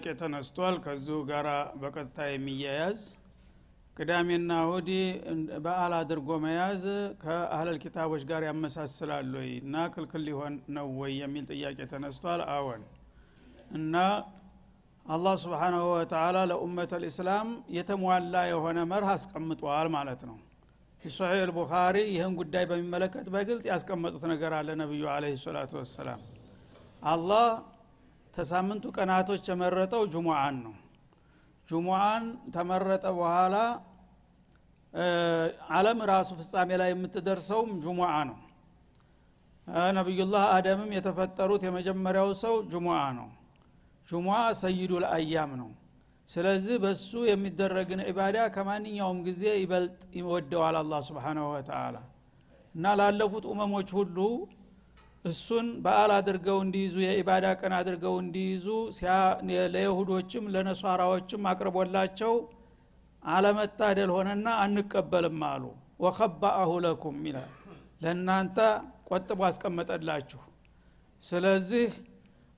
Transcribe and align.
ጥያቄ 0.00 0.16
ተነስቷል። 0.20 0.74
ከዚሁ 0.82 1.16
ጋር 1.28 1.46
በቀጥታ 1.80 2.18
የሚያያዝ 2.28 2.98
ቅዳሜና 3.96 4.50
እሁድ 4.64 4.88
በዓል 5.64 5.92
አድርጎ 5.98 6.28
መያዝ 6.44 6.84
ከአህለል 7.22 7.78
ኪታቦች 7.84 8.22
ጋር 8.30 8.42
ያመሳስላል 8.48 9.30
ወይ? 9.38 9.50
እና 9.62 9.74
ክልክል 9.94 10.22
ሊሆን 10.28 10.54
ነው 10.76 10.88
ወይ 11.00 11.12
የሚል 11.22 11.44
ጥያቄ 11.52 11.78
ተነስቷል። 11.92 12.42
አዎን። 12.48 12.82
እና 13.72 13.94
አላህ 15.06 15.34
ስብሓናሁ 15.44 15.84
ወተላ 15.92 16.36
ለኡመት 16.50 16.92
ልእስላም 17.02 17.48
የተሟላ 17.76 18.34
የሆነ 18.52 18.78
መርህ 18.92 19.10
አስቀምጧል 19.14 19.88
ማለት 19.96 20.22
ነው። 20.30 20.36
ሶሒህ 21.02 21.42
አልቡኻሪ 21.42 21.96
ይህን 22.12 22.32
ጉዳይ 22.40 22.64
በሚመለከት 22.70 23.26
በግልጥ 23.34 23.64
ያስቀመጡት 23.70 24.24
ነገር 24.32 24.54
አለ 24.56 24.68
ነቢዩ 24.80 25.04
አለ 25.12 25.24
ሰላቱ 25.42 25.72
ወሰላም። 25.80 26.22
አላህ 27.06 27.44
ተሳምንቱ 28.38 28.84
ቀናቶች 28.96 29.44
የመረጠው 29.50 30.02
ጁሙአን 30.12 30.56
ነው። 30.64 30.74
ጁሙአን 31.68 32.24
ተመረጠ 32.54 33.04
በኋላ 33.16 33.56
አለም 35.76 35.98
ራሱ 36.10 36.30
ፍጻሜ 36.38 36.70
ላይ 36.80 36.90
የምትደርሰውም 36.92 37.72
ጁሙአ 37.84 38.12
ነው። 38.28 38.38
ነቢዩላህ 39.96 40.44
አደምም 40.54 40.90
የተፈጠሩት 40.96 41.62
የመጀመሪያው 41.66 42.30
ሰው 42.42 42.54
ጁሙአ 42.72 43.00
ነው። 43.18 43.28
ጁሙአ 44.08 44.38
ሰይዱ 44.60 44.92
ልአያም 45.02 45.50
ነው። 45.60 45.70
ስለዚህ 46.28 46.76
በሱ 46.82 47.10
የሚደረግን 47.28 48.00
ዒባዳ 48.08 48.38
ከማንኛውም 48.54 49.18
ጊዜ 49.28 49.42
ይበልጥ 49.60 50.00
ይወደዋል 50.18 50.76
አላ 50.80 50.94
ስብሓናሁ 51.06 51.46
ወተላ 51.52 51.96
እና 52.74 52.94
ላለፉት 53.00 53.44
ኡመሞች 53.52 53.90
ሁሉ 53.98 54.16
እሱን 55.28 55.66
በዓል 55.84 56.10
አድርገው 56.16 56.58
እንዲይዙ 56.64 56.94
የኢባዳ 57.04 57.46
ቀን 57.60 57.72
አድርገው 57.78 58.14
እንዲይዙ 58.22 58.66
ለይሁዶችም 59.74 60.44
ለነሷራዎችም 60.54 61.48
አቅርቦላቸው 61.50 62.34
አለመታደል 63.22 64.10
ሆነና 64.16 64.48
አንቀበልም 64.64 65.40
አሉ። 65.48 65.64
ወከባአሁ 66.00 66.72
ለኩም 66.84 67.16
ይላል። 67.28 67.50
ለእናንተ 68.02 68.58
ቆጥቦ 69.08 69.40
አስቀመጠላችሁ። 69.48 70.42
ስለዚህ 71.22 71.88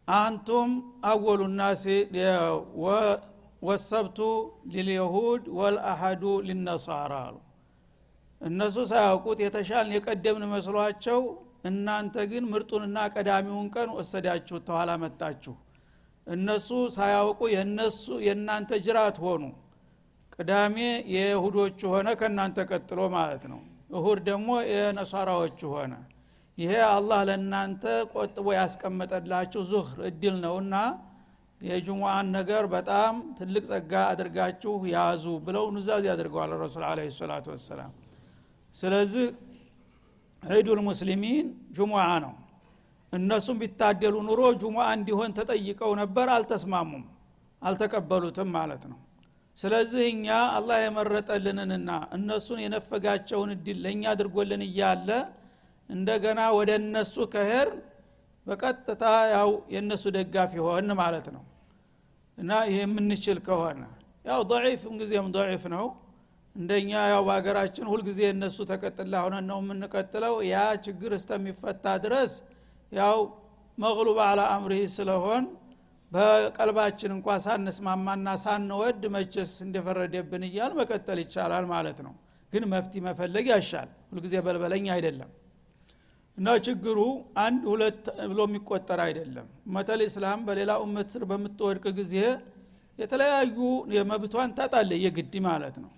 አንቱም 0.08 0.70
አወሉ 1.06 1.40
ናሲ 1.58 1.84
ወሰብቱ 3.62 4.18
ሊልየሁድ 4.72 5.42
ወልአሐዱ 5.58 6.22
ሊነሳራ 6.46 7.12
አሉ። 7.24 7.36
እነሱ 8.40 8.76
ሳያውቁት 8.90 9.38
የተሻልን 9.44 9.94
የቀደምን 9.96 10.44
መስሏቸው 10.52 11.20
እናንተ 11.64 12.14
ግን 12.30 12.44
ምርጡንና 12.52 12.98
ቀዳሚውን 13.14 13.66
ቀን 13.74 13.88
ወሰዳችሁ 13.96 14.58
ተኋላ 14.68 14.90
መጣችሁ። 15.02 15.54
እነሱ 16.26 16.68
ሳያውቁ 16.94 17.40
የነሱ 17.54 18.04
የእናንተ 18.26 18.70
ጅራት 18.86 19.16
ሆኑ። 19.24 19.42
ቅዳሜ 20.34 20.76
የይሁዶቹ 21.14 21.80
ሆነ 21.92 22.08
ከእናንተ 22.20 22.58
ቀጥሎ 22.70 23.00
ማለት 23.16 23.44
ነው። 23.52 23.60
እሁድ 23.92 24.18
ደግሞ 24.28 24.48
የነሷራዎቹ 24.72 25.60
ሆነ። 25.74 25.92
ይሄ 26.58 26.72
አላህ 26.90 27.20
ለእናንተ 27.28 27.82
ቆጥቦ 28.14 28.46
ያስቀመጠላችሁ 28.56 29.60
ዙህር 29.70 30.00
እድል 30.10 30.36
ነውና 30.44 30.74
የጅሙአን 31.60 32.26
ነገር 32.36 32.64
በጣም 32.74 33.14
ትልቅ 33.38 33.62
ጸጋ 33.70 33.92
አድርጋችሁ 34.12 34.74
ያዙ 34.92 35.24
ብለው 35.46 35.64
ኑዛዝ 35.74 36.04
ያደርገዋል 36.10 36.52
ረሱል 36.62 36.84
አለ 36.88 37.00
ሰላቱ 37.16 37.46
ወሰላም። 37.54 37.92
ስለዚህ 38.74 39.26
ዒዱል 40.42 40.80
ሙስሊሚን 40.86 41.46
ጁሙዓ 41.76 42.04
ነው። 42.24 42.32
እነሱም 43.12 43.56
ቢታደሉ 43.60 44.16
ኑሮ 44.26 44.40
ጁሙዓ 44.60 44.86
እንዲሆን 44.96 45.30
ተጠይቀው 45.38 45.92
ነበር 46.00 46.26
አልተስማሙም 46.34 47.04
አልተቀበሉትም 47.62 48.48
ማለት 48.56 48.82
ነው። 48.90 48.98
ስለዚህ 49.56 50.04
እኛ 50.12 50.26
አላህ 50.56 50.76
የመረጠልንንና 50.82 51.88
እነሱን 52.16 52.58
የነፈጋቸውን 52.64 53.50
እድል 53.56 53.78
ለእኛ 53.84 54.02
አድርጎልን 54.12 54.62
እያለ 54.68 55.08
እንደገና 55.88 56.40
ወደ 56.58 56.70
እነሱ 56.80 57.14
ከሄር 57.32 57.68
በቀጥታ 58.46 59.04
ያው 59.32 59.50
የእነሱ 59.74 60.04
ደጋፊ 60.16 60.52
ሆን 60.66 60.88
ማለት 61.00 61.26
ነው። 61.34 61.42
እና 62.38 62.50
ይህ 62.68 62.78
የምንችል 62.82 63.38
ከሆነ 63.46 63.80
ያው 64.24 64.40
ضዒፍም 64.50 64.94
ጊዜም 65.00 65.26
ضዒፍ 65.36 65.64
ነው 65.74 65.84
እንደኛ 66.56 66.90
ያው 67.10 67.22
በሀገራችን 67.26 67.86
ሁልጊዜ 67.90 68.20
እነሱ 68.32 68.58
ተቀጥላ 68.70 69.14
ሆነን 69.24 69.44
ነው 69.50 69.58
የምንቀጥለው። 69.62 70.34
ያ 70.48 70.56
ችግር 70.86 71.12
እስተሚፈታ 71.18 71.84
ድረስ 72.04 72.32
ያው 72.92 73.18
መቅሉብ 73.78 74.18
አላ 74.24 74.40
አምሪህ 74.54 74.82
ስለሆን 74.96 75.44
በቀልባችን 76.12 77.12
እንኳ 77.16 77.36
ሳንስማማና 77.44 78.28
ሳንወድ 78.44 79.02
መቸስ 79.14 79.52
እንደፈረደብን 79.66 80.44
እያል 80.48 80.72
መቀጠል 80.80 81.18
ይቻላል 81.22 81.66
ማለት 81.72 81.98
ነው። 82.06 82.14
ግን 82.52 82.64
መፍቲ 82.72 83.02
መፈለግ 83.06 83.46
ያሻል። 83.52 83.90
ሁልጊዜ 84.10 84.34
በልበለኝ 84.46 84.86
አይደለም። 84.94 85.30
እና 86.38 86.50
ችግሩ 86.66 86.98
አንድ 87.42 87.62
ሁለት 87.72 88.02
ብሎ 88.30 88.40
የሚቆጠር 88.48 89.00
አይደለም። 89.06 89.46
መተል 89.74 90.02
እስላም 90.06 90.40
በሌላ 90.46 90.72
እመት 90.84 91.08
ስር 91.14 91.24
በምትወድቅ 91.30 91.84
ጊዜ 91.98 92.14
የተለያዩ 92.98 93.56
የመብቷን 93.96 94.50
ታጣለ 94.58 94.92
የግድ 95.04 95.34
ማለት 95.46 95.76
ነው 95.82 95.90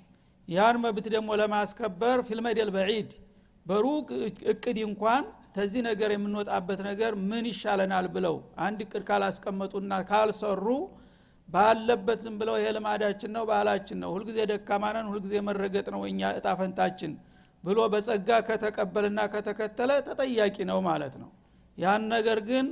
ያን 0.48 0.76
መብት 0.84 1.06
ደግሞ 1.14 1.30
ለማስከበር 1.41 2.19
ፊልመደል 2.28 2.70
በዒድ 2.76 3.10
በሩቅ 3.66 4.08
እቅድ 4.53 4.78
እንኳን 4.86 5.25
ተዚህ 5.56 5.82
ነገር 5.88 6.10
የምንወጣበት 6.14 6.80
ነገር 6.88 7.12
ምን 7.30 7.44
ይሻለናል 7.50 8.06
ብለው 8.14 8.36
አንድ 8.66 8.78
እቅድ 8.84 9.02
ካላስቀመጡና 9.08 9.92
ካልሰሩ 10.10 10.66
ባለበት 11.48 12.20
ዝም 12.25 12.36
ብለው 12.41 12.54
ይሄ 12.58 12.69
ልማዳችን 12.76 13.31
ነው 13.36 13.44
ባህላችን 13.50 13.98
ነው 14.02 14.10
ሁልጊዜ 14.14 14.38
ደካማነን 14.50 15.08
ሁልጊዜ 15.10 15.34
መረገጥ 15.48 15.86
ነው 15.94 16.02
እኛ 16.10 16.31
እጣፈንታችን 16.38 17.12
ብሎ 17.64 17.78
በጸጋ 17.92 18.28
ከተቀበልና 18.48 19.20
ከተከተለ 19.34 19.91
ተጠያቂ 20.06 20.56
ነው 20.70 20.78
ማለት 20.88 21.14
ነው። 21.22 21.31
ያን 21.78 22.02
ነገር 22.14 22.38
ግን 22.48 22.66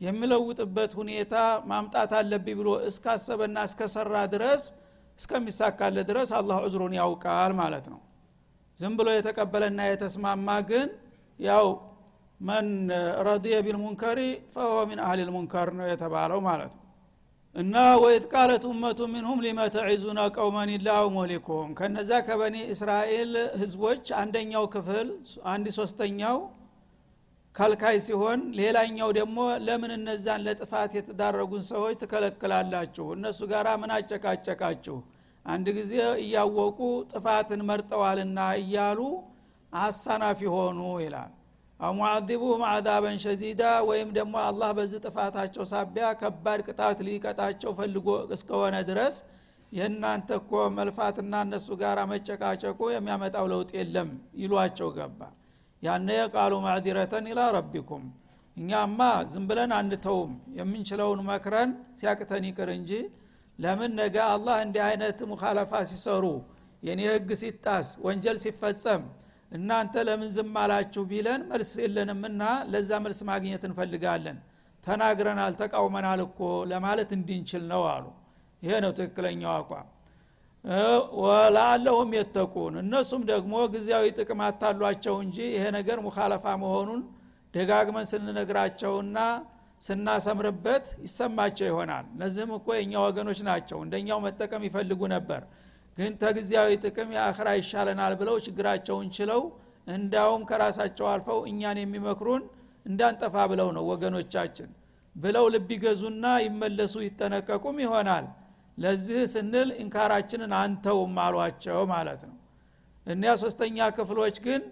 የሚለውጥበት 0.00 0.92
ሁኔታ 1.00 1.34
ማምጣት 1.70 2.12
አለብኝ 2.18 2.56
ብሎ 2.60 2.70
እስካሰበና 2.88 3.58
እስከሰራ 3.68 4.14
ድረስ 4.34 4.62
እስከሚሳካለ 5.18 5.96
ድረስ 6.08 6.30
አላህ 6.38 6.56
ዑዝሩን 6.64 6.94
ያውቃል 6.98 7.52
ማለት 7.60 7.86
ነው። 7.92 8.00
ዝም 8.78 8.94
ብሎ 8.98 9.08
የተቀበለና 9.14 9.80
የተስማማ 9.88 10.48
ግን 10.70 10.88
ያው 11.40 11.66
መን 12.40 12.68
ረድየ 13.26 13.56
ቢልሙንከሪ 13.66 14.20
ፈወ 14.54 14.78
ሚን 14.88 15.00
አህል 15.04 15.20
ልሙንከር 15.28 15.68
ነው 15.78 15.86
የተባለው 15.90 16.40
ማለት 16.48 16.72
ነው። 16.74 16.80
እና 17.56 17.74
ወይት 18.02 18.24
ቃለት 18.32 18.64
ኡመቱ 18.70 19.00
ሚንሁም 19.12 19.40
ሊመ 19.44 19.58
ቀውመን 20.36 20.70
ላሁ 20.86 21.04
ሙህሊኩም 21.16 21.68
ከነዛ 21.78 22.10
ከበኒ 22.26 22.56
እስራኤል 22.74 23.30
ህዝቦች 23.60 24.04
አንደኛው 24.20 24.64
ክፍል 24.74 25.08
አንድ 25.52 25.66
ሶስተኛው 25.78 26.38
ከልካይ 27.54 27.96
ሲሆን 28.04 28.40
ሌላኛው 28.58 29.10
ደግሞ 29.18 29.36
ለምን 29.66 29.92
እነዛን 29.96 30.40
ለጥፋት 30.46 30.92
የተዳረጉን 30.96 31.62
ሰዎች 31.68 31.94
ትከለክላላችሁ? 32.00 33.04
እነሱ 33.16 33.40
ጋር 33.52 33.66
ምን 33.82 33.90
አጨቃጨቃችሁ? 33.96 34.96
አንድ 35.46 35.66
ጊዜ 35.76 35.92
እያወቁ 36.22 36.78
ጥፋትን 37.12 37.60
መርጠዋልና 37.68 38.38
እያሉ 38.60 39.00
አሳናፊ 39.72 40.40
ሆኑ 40.54 40.80
ይላል። 41.04 41.32
አሙዓዚቡሁም 41.80 42.62
አዛበን 42.70 43.16
ሸዲዳ 43.24 43.62
ወይም 43.88 44.10
ደግሞ 44.18 44.34
አላህ 44.48 44.70
በዚህ 44.78 45.00
ጥፋታቸው 45.06 45.64
ሳቢያ 45.72 46.08
ከባድ 46.20 46.60
ቅጣት 46.68 46.98
ሊቀጣቸው 47.06 47.72
ፈልጎ 47.78 48.06
እስከሆነ 48.36 48.76
ድረስ 48.90 49.16
የእናንተ 49.72 50.28
እኮ 50.40 50.50
መልፋትና 50.76 51.34
እነሱ 51.46 51.68
ጋር 51.80 51.98
መጨቃጨቁ 52.12 52.80
የሚያመጣው 52.92 53.46
ለውጥ 53.52 53.70
የለም 53.78 54.10
ይሏቸው 54.42 54.90
ገባ 54.98 55.20
ያነ 55.84 56.08
ቃሉ 56.34 56.52
ማዕዲረተን 56.64 57.26
ኢላ 57.30 57.40
ረቢኩም። 57.56 58.04
እኛማ 58.56 59.00
ዝም 59.30 59.44
ብለን 59.48 59.72
አንተውም። 59.78 60.32
የምንችለውን 60.58 61.20
መክረን 61.28 61.70
ሲያቅተን 61.98 62.44
ይቅር 62.48 62.70
እንጂ 62.76 62.90
ለምን 63.58 63.92
ነገ 64.00 64.16
አላህ 64.32 64.56
እንዲህ 64.64 64.82
አይነት 64.88 65.18
ሙካለፋ 65.30 65.72
ሲሰሩ 65.90 66.24
የኔ 66.82 67.00
ህግ 67.10 67.30
ሲጣስ 67.42 67.88
ወንጀል 68.06 68.38
ሲፈጸም 68.44 69.02
እናንተ 69.52 69.94
ለምን 70.08 70.30
ዝም 70.36 70.54
አላችሁ 70.62 71.02
ቢለን 71.10 71.42
መልስ 71.50 71.70
የለንምና 71.82 72.42
ለዛ 72.72 72.90
መልስ 73.04 73.20
ማግኘት 73.30 73.62
እንፈልጋለን። 73.68 74.38
ተናግረናል 74.84 75.52
ተቃውመናል 75.60 76.20
እኮ 76.26 76.40
ለማለት 76.72 77.10
እንድንችል 77.16 77.62
ነው 77.72 77.82
አሉ። 77.92 78.06
ይሄ 78.62 78.72
ነው 78.84 78.92
ትክክለኛው 78.98 79.52
አቋም 79.54 79.86
ወላአለሁም 81.22 82.10
የተቁን። 82.16 82.74
እነሱም 82.82 83.22
ደግሞ 83.30 83.54
ጊዜያዊ 83.74 84.04
ጥቅም 84.18 84.40
አታሏቸው 84.46 85.16
እንጂ 85.24 85.36
ይሄ 85.50 85.64
ነገር 85.76 85.98
ሙካለፋ 86.06 86.44
መሆኑን 86.62 87.00
ደጋግመን 87.54 88.06
ስንነግራቸውና 88.12 89.18
ስናሰምርበት 89.82 90.86
ይሰማቸው 91.04 91.66
ይሆናል። 91.70 92.04
እነዚህም 92.14 92.52
እኮ 92.58 92.68
የእኛ 92.76 92.94
ወገኖች 93.06 93.40
ናቸው። 93.48 93.78
እንደኛው 93.84 94.18
መጠቀም 94.26 94.62
ይፈልጉ 94.68 95.00
ነበር። 95.14 95.42
ግን 95.98 96.12
ተጊዜያዊ 96.22 96.70
ጥቅም 96.84 97.10
የአኽራ 97.16 97.48
ይሻለናል 97.58 98.14
ብለው 98.20 98.36
ችግራቸውን 98.46 99.08
ችለው 99.16 99.42
እንዳውም 99.86 100.42
ከራሳቸው 100.48 101.06
አልፈው 101.12 101.40
እኛን 101.50 101.78
የሚመክሩን 101.82 102.42
እንዳንጠፋ 102.86 103.36
ብለው 103.52 103.68
ነው 103.76 103.84
ወገኖቻችን። 103.90 104.70
ብለው 105.16 105.44
ልብ 105.54 105.68
ይገዙና 105.74 106.26
ይመለሱ 106.46 106.94
ይጠነቀቁም 107.04 107.76
ይሆናል 107.84 108.24
ለዚህ 108.78 109.20
ስንል 109.32 109.68
እንካራችንን 109.82 110.52
አንተውም 110.60 111.14
አሏቸው 111.24 111.80
ማለት 111.92 112.22
ነው። 112.28 112.36
እኒያ 113.06 113.32
ሶስተኛ 113.42 113.78
ክፍሎች 113.96 114.36
ግን 114.46 114.62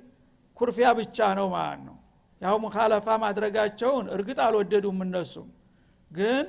ኩርፊያ 0.56 0.88
ብቻ 0.98 1.18
ነው 1.38 1.46
ማለት 1.54 1.82
ነው። 1.88 1.96
ያው 2.40 2.56
ሙካለፋ 2.64 3.06
ማድረጋቸውን 3.24 4.06
እርግጥ 4.14 4.38
አልወደዱም 4.46 4.98
እነሱም። 5.06 5.48
ግን 6.10 6.44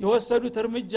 የወሰዱት 0.00 0.56
እርምጃ 0.62 0.94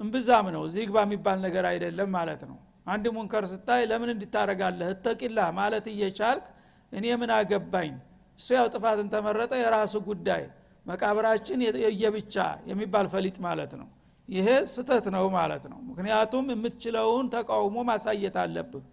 እምብዛም 0.00 0.46
ነው። 0.54 0.62
እዚህ 0.68 0.84
ግባ 0.90 0.98
የሚባል 1.06 1.38
ነገር 1.46 1.64
አይደለም 1.70 2.10
ማለት 2.16 2.42
ነው። 2.50 2.58
አንድ 2.86 3.04
ሙንከር 3.16 3.44
ስታይ 3.50 3.82
ለምን 3.90 4.10
እንድታረጋለህ 4.14 4.88
እተቂላ 4.94 5.38
ማለት 5.58 5.86
እየቻልክ 5.92 6.46
እኔ 6.92 7.06
ምን 7.20 7.30
አገባኝ? 7.36 7.92
እሱ 8.38 8.48
ያው 8.58 8.66
ጥፋትን 8.74 9.08
ተመረጠ 9.14 9.52
የራሱ 9.62 9.94
ጉዳይ። 10.08 10.44
መቃብራችን 10.86 11.58
የየብቻ 11.84 12.36
የሚባል 12.70 13.06
ፈሊጥ 13.12 13.36
ማለት 13.46 13.72
ነው 13.80 13.88
ይሄ 14.30 14.48
ስተት 14.72 15.06
ነው 15.14 15.24
ማለት 15.36 15.64
ነው። 15.70 15.78
ምክንያቱም 15.90 16.46
የምትችለውን 16.52 17.26
ተቃውሞ 17.34 17.76
ማሳየት 17.88 18.36
አለብህ። 18.42 18.84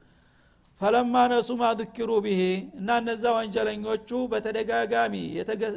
ፈለማ 0.82 1.16
ነሱ 1.32 1.50
ማذክሩ 1.62 2.10
ብሄ 2.26 2.42
እና 2.80 2.90
እነዛ 3.02 3.24
ወንጀለኞቹ 3.36 4.10
በተደጋጋሚ 4.32 5.14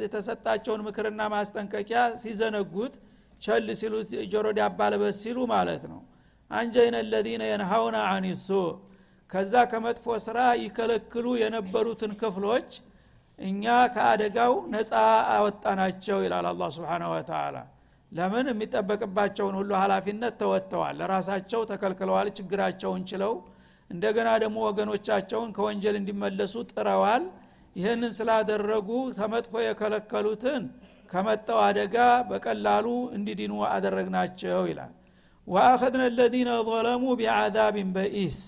የተሰጣቸውን 0.05 0.83
ምክርና 0.89 1.21
ማስጠንቀቂያ 1.35 2.01
ሲዘነጉት 2.23 2.95
ቸል 3.43 3.69
ሲሉት 3.81 4.11
ጆሮ 4.33 4.47
ዳባ 4.59 4.81
ሲሉ 5.19 5.39
ማለት 5.55 5.85
ነው። 5.93 6.01
አንጀይነ 6.51 6.97
ለዚነ 7.11 7.43
የንሃውና 7.51 7.99
አኒሱ 8.13 8.49
ከዛ 9.33 9.55
ከመጥፎ 9.73 10.07
ስራ 10.25 10.39
ይከለክሉ 10.63 11.27
የነበሩትን 11.43 12.13
ክፍሎች 12.23 12.71
እኛ 13.39 13.65
ከአደጋው 13.95 14.55
ነፃ 14.73 14.91
አወጣናቸው 15.35 16.19
ይላል 16.25 16.47
አላ 16.51 16.65
ስብን 16.77 17.05
ወተላ 17.13 17.57
ለምን 18.13 18.47
የሚጠበቅባቸውን 18.51 19.55
ሁሉ 19.59 19.71
ሀላፊነት 19.81 20.35
ተወጥተዋል? 20.41 20.95
ለራሳቸው 21.01 21.61
ተከልክለዋል 21.71 22.29
ችግራቸውን 22.39 23.03
ችለው 23.11 23.35
እንደገና 23.91 24.29
ደግሞ 24.43 24.59
ወገኖቻቸውን 24.69 25.51
ከወንጀል 25.57 25.97
እንዲመለሱ 26.01 26.55
ጥረዋል። 26.73 27.25
ይህንን 27.77 28.13
ስላደረጉ 28.17 28.89
ከመጥፎ 29.17 29.53
የከለከሉትን 29.65 30.63
ከመጣው 31.11 31.59
አደጋ 31.67 31.97
በቀላሉ 32.31 32.87
እንዲድኑ 33.17 33.53
አደረግናቸው 33.71 34.61
ይላል። 34.71 34.93
ወአኸድነ 35.47 36.03
ለዚነ 36.17 36.51
ظለሙ 36.69 37.05
ቢዓዛብን 37.21 37.89
በኢስ 37.95 38.39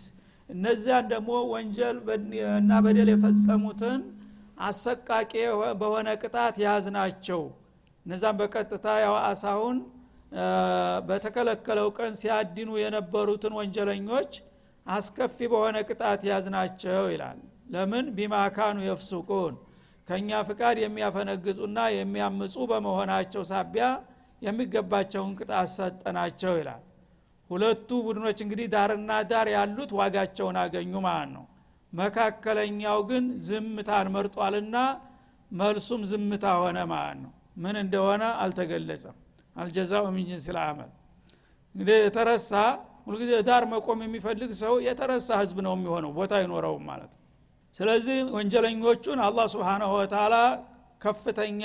እነዚያን 0.49 1.07
ደግሞ 1.13 1.31
ወንጀል 1.53 1.97
እና 2.59 2.71
በደል 2.85 3.09
የፈጸሙትን 3.13 4.01
አሰቃቂ 4.67 5.33
በሆነ 5.81 6.09
ቅጣት 6.23 6.57
ያዝናቸው 6.65 7.41
እነዛም 8.07 8.37
በቀጥታ 8.41 8.87
ያው 9.05 9.15
አሳውን 9.25 9.79
በተከለከለው 11.09 11.89
ቀን 11.97 12.13
ሲያድኑ 12.21 12.71
የነበሩትን 12.83 13.55
ወንጀለኞች 13.59 14.33
አስከፊ 14.87 15.37
በሆነ 15.53 15.77
ቅጣት 15.89 16.21
ያዝናቸው 16.29 17.05
ይላል። 17.13 17.39
ለምን? 17.73 18.07
ቢማካኑ 18.17 18.79
የፍሱቁን። 18.87 19.55
ከእኛ 20.09 20.31
ፍቃድ 20.49 20.77
የሚያፈነግጡና 20.83 21.79
የሚያምፁ 21.97 22.55
በመሆናቸው 22.71 23.43
ሳቢያ 23.51 23.87
የሚገባቸውን 24.43 25.33
ቅጣት 25.39 25.69
ሰጠናቸው 25.75 26.55
ይላል። 26.61 26.83
ሁለቱ 27.51 27.89
ቡድኖች 28.07 28.39
እንግዲህ 28.45 28.67
ዳርና 28.75 29.13
ዳር 29.31 29.49
ያሉት 29.55 29.91
ዋጋቸውን 29.99 30.57
አገኙ 30.63 30.93
ማለት 31.07 31.31
ነው። 31.37 31.45
መካከለኛው 31.93 32.99
ግን 33.11 33.25
ዝምታን 33.47 34.07
መርጧልና 34.15 34.77
መልሱም 35.51 36.03
ዝምታ 36.11 36.45
ሆነ 36.61 36.79
ማለት 36.93 37.19
ነው 37.25 37.33
ምን 37.57 37.77
እንደሆነ 37.83 38.23
አልተገለጸም። 38.43 39.17
አልጀዛው 39.57 40.05
ምን 40.09 40.25
ጅንስ 40.29 40.47
ልአመል 40.57 40.91
እንግዲህ 41.75 41.97
የተረሳ 42.03 42.53
ሁልጊዜ 43.07 43.33
ዳር 43.47 43.65
መቆም 43.71 44.01
የሚፈልግ 44.05 44.51
ሰው 44.61 44.75
የተረሳ 44.87 45.29
ህዝብ 45.41 45.57
ነው 45.67 45.73
የሚሆነው 45.77 46.11
ቦታ 46.19 46.33
አይኖረውም 46.39 46.85
ማለት 46.91 47.11
ነው። 47.15 47.21
ስለዚህ 47.75 48.19
ወንጀለኞቹን 48.37 49.21
አላህ 49.27 49.47
ስብንሁ 49.53 49.93
ወተላ 49.99 50.35
ከፍተኛ 51.01 51.63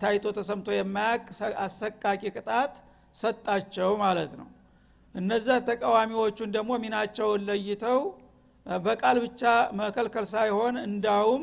ታይቶ 0.00 0.26
ተሰምቶ 0.38 0.68
የማያቅ 0.76 1.26
አሰቃቂ 1.64 2.04
ቅጣት 2.36 2.74
ሰጣቸው 3.14 3.90
ማለት 4.02 4.32
ነው። 4.40 4.48
እነዛ 5.14 5.48
ተቃዋሚዎቹን 5.68 6.50
ደግሞ 6.56 6.70
ሚናቸውን 6.82 7.44
ለይተው 7.48 8.00
በቃል 8.66 9.16
ብቻ 9.24 9.42
መከልከል 9.78 10.26
ሳይሆን 10.32 10.74
እንዳውም 10.86 11.42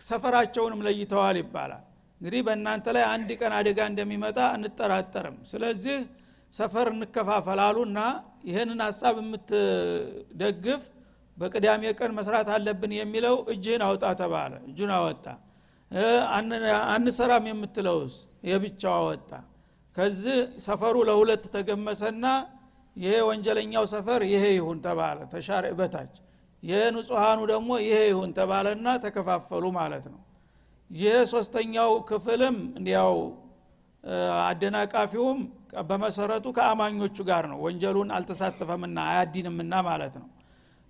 ሰፈራቸውንም 0.00 0.80
ለይተዋል 0.86 1.36
ይባላል 1.40 1.82
እንግዲህ 2.24 2.42
በእናንተ 2.46 2.86
ላይ 2.96 3.02
አንድ 3.08 3.30
ቀን 3.40 3.52
አደጋ 3.56 3.78
እንደሚመጣ 3.90 4.38
እንጠራጠርም 4.56 5.34
ስለዚህ 5.48 5.96
ሰፈር 6.52 6.88
እንከፋፈላሉና 6.92 7.98
ይህንን 8.48 8.80
ሀሳብ 8.84 9.16
የምትደግፍ 9.20 10.82
በቅዳሜ 11.36 11.82
ቀን 11.98 12.12
መስራት 12.18 12.48
አለብን 12.54 12.92
የሚለው 12.98 13.36
እጅህን 13.54 13.82
አውጣ 13.88 14.04
ተባለ 14.20 14.52
እጁን 14.68 14.92
አወጣ። 14.96 15.26
አንሰራም 16.94 17.44
የምትለውስ? 17.50 18.14
የብቻው 18.48 18.94
አወጣ። 19.00 19.30
ከዚህ 19.96 20.38
ሰፈሩ 20.64 20.96
ለሁለት 21.08 21.44
ተገመሰና 21.54 22.24
ይሄ 22.96 23.14
ወንጀለኛው 23.28 23.86
ሰፈር 23.92 24.22
ይሄ 24.32 24.44
ይሁን 24.56 24.80
ተባለ 24.86 25.18
ተሻሪ 25.32 25.66
በታች 25.78 26.14
የንጹሃኑ 26.62 27.40
ደግሞ 27.52 27.70
ይሄ 27.84 27.98
ይሁን 28.10 28.30
ተባለና 28.38 28.88
ተከፋፈሉ 29.04 29.64
ማለት 29.78 30.06
ነው 30.12 30.20
ይህ 30.94 31.16
ሶስተኛው 31.30 31.92
ክፍልም 32.08 32.56
እንዲያው 32.78 33.14
አደናቃፊውም 34.44 35.38
በመሰረቱ 35.88 36.46
ከአማኞቹ 36.56 37.16
ጋር 37.28 37.44
ነው። 37.52 37.58
ወንጀሉን 37.64 38.10
አልተሳተፈምና 38.16 38.98
አያዲንምና 39.10 39.74
ማለት 39.88 40.14
ነው። 40.20 40.28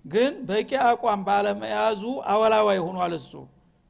ግን 0.04 0.32
በቂ 0.48 0.70
አቋም 0.88 1.20
ባለመያዙ 1.28 2.02
አወላዋይ 2.32 2.80
ሆኗል 2.86 3.14
እሱ። 3.20 3.32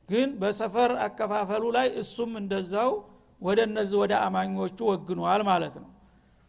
ግን 0.09 0.29
በሰፈር 0.41 0.93
አከፋፈሉ 1.07 1.65
ላይ 1.77 1.89
እሱም 2.03 2.33
እንደዛው 2.43 2.93
ወደ 3.43 3.61
እነዚህ 3.69 3.99
ወደ 4.03 4.15
አማኞቹ 4.27 4.79
ወግኗል 4.91 5.43
ማለት 5.51 5.75
ነው። 5.83 5.91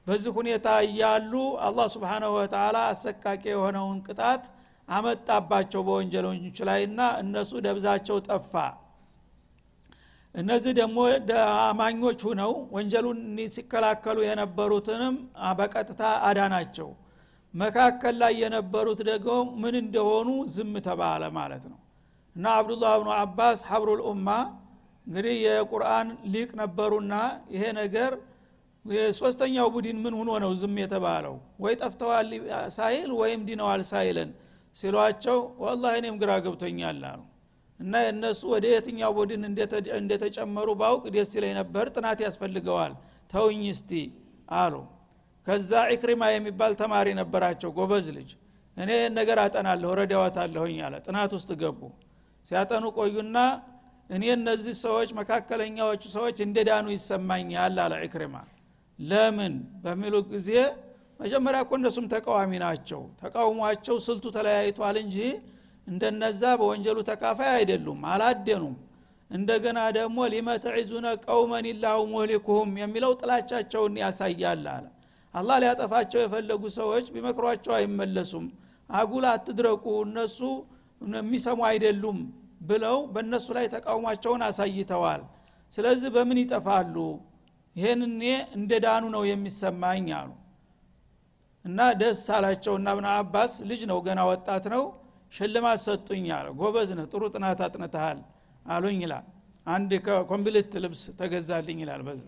በዚህ 0.08 0.32
ሁኔታ 0.38 0.68
እያሉ 0.88 1.34
አላህ 1.66 1.86
ስብንሁ 1.94 2.32
ወተላ 2.38 2.78
አሰቃቂ 2.92 3.44
የሆነውን 3.50 4.00
ቅጣት 4.08 4.44
አመጣባቸው 4.88 5.82
በወንጀለኞች 5.88 6.58
ላይና 6.68 7.02
እነሱ 7.22 7.52
ደብዛቸው 7.66 8.18
ጠፋ 8.28 8.54
እነዚህ 10.36 10.74
ደግሞ 10.80 10.98
አማኞች 11.66 12.20
ሁነው 12.28 12.54
ወንጀሉን 12.76 13.20
ሲከላከሉ 13.56 14.18
የነበሩትንም 14.26 15.16
በቀጥታ 15.60 16.02
አዳናቸው። 16.28 16.90
መካከል 17.54 18.16
ላይ 18.22 18.34
የነበሩት 18.42 19.02
ደግሞ 19.10 19.30
ምን 19.62 19.76
እንደሆኑ 19.84 20.30
ዝም 20.56 20.74
ተባለ 20.88 21.24
ማለት 21.38 21.66
ነው። 21.72 21.80
እና 22.36 22.46
አብዱላህ 22.60 22.94
ብኑ 23.02 23.10
አባስ 23.20 23.60
ሀብሩል 23.70 24.02
እንግዲህ 25.08 25.36
የቁርአን 25.46 26.08
ሊቅ 26.34 26.50
ነበሩና 26.62 27.14
ይሄ 27.56 27.64
ነገር 27.80 28.12
ሶስተኛው 29.20 29.68
ቡድን 29.74 29.98
ምን 30.04 30.14
ሁኖ 30.20 30.32
ነው 30.44 30.52
ዝም 30.62 30.76
የተባለው? 30.82 31.36
ወይ 31.64 31.74
ጠፍተዋል 31.82 32.28
ሳይል 32.78 33.10
ወይም 33.20 33.42
ዲነዋል 33.48 33.82
ሳይልን 33.92 34.30
ሲሏቸው 34.76 35.40
ወላ 35.64 35.94
እኔም 36.00 36.16
ግራ 36.22 36.32
ገብቶኛል 36.46 37.00
አሉ 37.12 37.22
እና 37.80 37.94
እነሱ 38.10 38.42
ወደ 38.54 38.66
የትኛው 38.72 39.12
ቡድን 39.18 39.42
እንደተጨመሩ 40.00 40.68
ባውቅ 40.82 41.04
ደስ 41.16 41.32
ይለኝ 41.38 41.54
ነበር 41.60 41.86
ጥናት 41.96 42.20
ያስፈልገዋል። 42.26 42.94
ተውኝ 43.32 43.64
እስቲ 43.74 43.92
አሉ። 44.56 44.74
ከዛ 45.48 45.72
ኢክሪማ 45.96 46.24
የሚባል 46.32 46.74
ተማሪ 46.80 47.08
ነበራቸው 47.20 47.70
ጎበዝ 47.78 48.08
ልጅ። 48.18 48.30
እኔ 48.78 48.90
ነገር 49.18 49.38
አጠናለሁ 49.44 49.90
ረዳዋታለሁኝ 50.00 50.78
አለ። 50.86 50.96
ጥናት 51.06 51.32
ውስጥ 51.38 51.52
ገቡ። 51.62 51.82
ሲያጠኑ 52.46 52.86
ቆዩና 52.98 53.38
እኔ 54.10 54.24
እነዚህ 54.36 54.74
ሰዎች 54.84 55.10
መካከለኛዎቹ 55.20 56.04
ሰዎች 56.16 56.38
እንደ 56.46 56.58
ዳኑ 56.68 56.88
ይሰማኛል 56.96 57.78
አለ 57.84 57.94
ኢክሪማ። 58.08 58.36
ለምን? 59.00 59.54
በሚሉ 59.84 60.16
ጊዜ 60.34 60.50
መጀመሪያ 61.20 61.60
እኮ 61.66 61.72
እነሱም 61.80 62.06
ተቃዋሚ 62.14 62.52
ናቸው። 62.64 63.02
ተቃውሟቸው 63.22 63.96
ስልቱ 64.08 64.26
ተለያይቷል 64.36 64.98
እንጂ 65.04 65.18
እንደነዛ 65.88 66.42
በወንጀሉ 66.60 66.98
ተካፋይ 67.10 67.52
አይደሉም 67.56 68.00
አላደኑም። 68.12 68.76
እንደገና 69.32 69.80
ደግሞ 69.98 70.18
ሊመተዒዙነ 70.34 71.08
ቀውመን 71.26 71.66
ላሁ 71.84 72.00
ሙህሊኩሁም 72.12 72.72
የሚለው 72.82 73.12
ጥላቻቸውን 73.22 73.94
ያሳያል 74.02 74.64
አለ። 74.74 74.86
አላህ 75.34 75.56
ሊያጠፋቸው 75.64 76.20
የፈለጉ 76.24 76.64
ሰዎች 76.78 77.06
ቢመክሯቸው 77.14 77.74
አይመለሱም። 77.78 78.46
አጉል 78.90 79.26
አትድረቁ 79.32 79.86
እነሱ 80.06 80.40
የሚሰሙ 81.16 81.60
አይደሉም 81.70 82.20
ብለው 82.68 82.98
በእነሱ 83.14 83.48
ላይ 83.58 83.66
ተቃውሟቸውን 83.74 84.42
አሳይተዋል። 84.48 85.24
ስለዚህ 85.74 86.10
በምን 86.16 86.38
ይጠፋሉ? 86.42 86.96
ይህን 87.76 88.02
እኔ 88.08 88.24
እንደ 88.58 88.72
ዳኑ 88.86 89.04
ነው 89.16 89.24
የሚሰማኝ 89.30 90.08
አሉ። 90.20 90.30
እና 91.66 91.80
ደስ 92.00 92.22
አላቸው። 92.36 92.74
እና 92.80 92.90
ብን 92.98 93.08
አባስ 93.14 93.54
ልጅ 93.70 93.82
ነው 93.92 94.00
ገና 94.08 94.20
ወጣት 94.32 94.66
ነው 94.76 94.84
ሽልማት 95.36 95.80
ሰጡኝ 95.86 96.26
አለ። 96.36 96.48
ጎበዝ 96.60 96.90
ነህ 96.98 97.06
ጥሩ 97.12 97.24
ጥናት 97.34 97.60
አጥንተሃል 97.66 98.20
አሉኝ 98.68 99.00
ይላል። 99.06 99.26
አንድ 99.68 99.92
complete 100.32 100.74
ልብስ 100.84 101.02
ተገዛልኝ 101.20 101.78
ይላል 101.84 102.02
በዛ። 102.08 102.24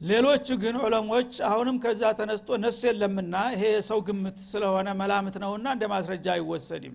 ሌሎቹ 0.00 0.46
ግን 0.62 0.76
ዑለሞች 0.82 1.32
አሁንም 1.48 1.76
ከዛ 1.82 2.02
ተነስቶ 2.18 2.48
ነሱ 2.62 2.80
የለምና 2.88 3.34
ይሄ 3.54 3.62
የሰው 3.74 3.98
ግምት 4.06 4.36
ስለሆነ 4.46 4.88
መላምት 5.00 5.34
ነውና 5.42 5.66
እንደ 5.76 5.84
ማስረጃ 5.92 6.26
አይወሰድም። 6.36 6.94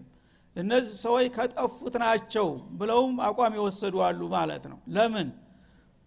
እነዚህ 0.55 0.93
ሰዎች 1.03 1.27
ከጠፉት 1.35 1.95
ናቸው 2.03 2.47
ብለውም 2.79 3.15
አቋም 3.27 3.53
የወሰዱ 3.57 3.95
አሉ 4.07 4.21
ማለት 4.35 4.63
ነው። 4.71 4.77
ለምን? 4.95 5.27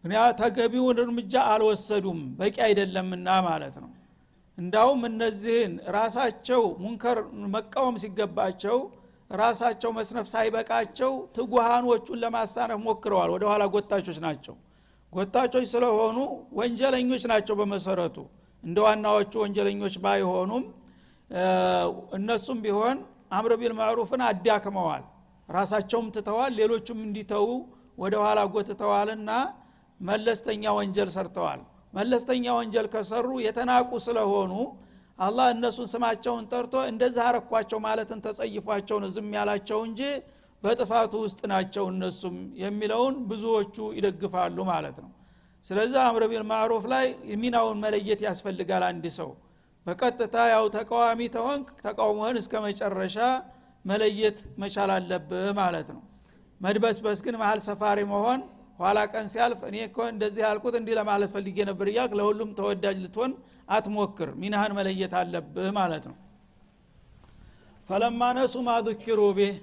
ምክንያ 0.05 0.21
ተገቢውን 0.41 0.99
እርምጃ 1.03 1.35
አልወሰዱም 1.53 2.19
በቂ 2.39 2.57
አይደለምና 2.67 3.29
ማለት 3.49 3.77
ነው 3.83 3.91
እንዳውም 4.59 5.01
እነዚህን 5.09 5.75
ራሳቸው 5.97 6.63
ሙንከር 6.83 7.19
መቃወም 7.55 7.97
ሲገባቸው 8.03 8.79
ራሳቸው 9.35 9.91
መስነፍ 9.97 10.27
ሳይበቃቸው 10.33 11.13
ትጉሃኖቹን 11.37 12.19
ለማሳነፍ 12.23 12.81
ሞክረዋል። 12.87 13.31
ወደ 13.35 13.45
ኋላ 13.51 13.63
ጎታቾች 13.75 14.19
ናቸው። 14.27 14.55
ጎታቾች 15.13 15.67
ስለሆኑ 15.73 16.17
ወንጀለኞች 16.59 17.23
ናቸው 17.33 17.55
በመሰረቱ። 17.61 18.17
እንደ 18.65 18.79
ዋናዎቹ 18.87 19.33
ወንጀለኞች 19.43 19.95
ባይሆኑም 20.05 20.65
እነሱም 22.19 22.59
ቢሆን 22.65 22.99
አምር 23.33 23.53
ቢል 23.61 23.75
አዳክመዋል። 24.29 25.05
ራሳቸውም 25.49 26.07
ትተዋል 26.17 26.53
ሌሎቹም 26.61 26.99
እንዲተዉ 27.05 27.47
ወደ 27.99 28.15
ኋላ 28.25 28.41
ጎትተዋልና 28.55 29.31
መለስተኛ 30.01 30.65
ወንጀል 30.79 31.09
ሰርተዋል 31.15 31.61
መለስተኛ 31.95 32.47
ወንጀል 32.59 32.87
ከሰሩ 32.93 33.29
የተናቁ 33.45 33.91
ስለሆኑ 34.07 34.53
አላህ 35.19 35.47
እነሱን 35.55 35.89
ስማቸውን 35.93 36.45
ጠርቶ 36.53 36.75
እንደዚህ 36.91 37.23
አረኳቸው 37.29 37.79
ማለትን 37.87 38.19
ተጸይፏቸው 38.27 38.99
ነው 39.03 39.11
ዝም 39.15 39.31
ያላቸው 39.37 39.81
እንጂ 39.89 40.01
በጥፋቱ 40.63 41.13
ውስጥ 41.25 41.41
ናቸው 41.53 41.85
እነሱም 41.93 42.37
የሚለውን 42.63 43.17
ብዙዎቹ 43.31 43.77
ይደግፋሉ 43.99 44.59
ማለት 44.71 44.97
ነው። 45.05 45.11
ስለዚህ 45.65 46.01
አምር 46.05 46.23
ቢል 46.31 46.45
ማዕሩፍ 46.51 46.85
ላይ 46.93 47.07
ሚናውን 47.43 47.79
መለየት 47.85 48.21
ያስፈልጋል 48.27 48.85
አንድ 48.89 49.05
ሰው። 49.19 49.31
በቀጥታ 49.87 50.37
ያው 50.53 50.65
ተቃዋሚ 50.77 51.21
ተወንክ 51.37 51.69
ተቃውሞህን 51.85 52.37
እስከ 52.41 52.55
መጨረሻ 52.67 53.19
መለየት 53.85 54.39
መቻል 54.63 54.91
አለብህ 54.97 55.49
ማለት 55.61 55.89
ነው። 55.95 56.03
መድበስበስ 56.61 57.21
ግን 57.27 57.37
መሀል 57.43 57.61
ሰፋሪ 57.67 57.99
መሆን 58.13 58.41
ኋላ 58.79 58.99
ቀን 59.13 59.27
ሲያልፍ 59.33 59.61
እኔ 59.69 59.77
እኮ 59.87 59.99
እንደዚህ 60.13 60.43
ያልኩት 60.47 60.75
እንዲህ 60.81 60.95
ለማለት 60.99 61.31
ፈልጌ 61.35 61.59
ነበር 61.71 61.87
እያልክ 61.93 62.13
ለሁሉም 62.19 62.51
ተወዳጅ 62.59 62.97
ልትሆን 63.05 63.33
አትሞክር 63.69 64.29
ሚናህን 64.43 64.73
መለየት 64.79 65.15
አለብህ 65.21 65.71
ማለት 65.79 66.05
ነው። 66.11 66.17
ፈለማ 67.89 68.21
ነሱ 68.37 68.55
ቤህ 69.39 69.57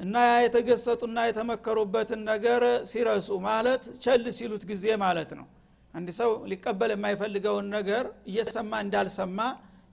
እና 0.00 0.16
ያ 0.26 0.34
የተገሰጡና 0.44 1.18
የተመከሩበትን 1.28 2.20
ነገር 2.30 2.62
ሲረሱ 2.90 3.30
ማለት 3.48 3.82
ቸል 4.04 4.24
ሲሉት 4.38 4.62
ጊዜ 4.70 4.84
ማለት 5.02 5.32
ነው። 5.38 5.46
አንድ 5.94 6.08
ሰው 6.18 6.30
ሊቀበል 6.50 6.90
የማይፈልገውን 6.94 7.66
ነገር 7.76 8.04
እየሰማ 8.30 8.72
እንዳልሰማ 8.84 9.38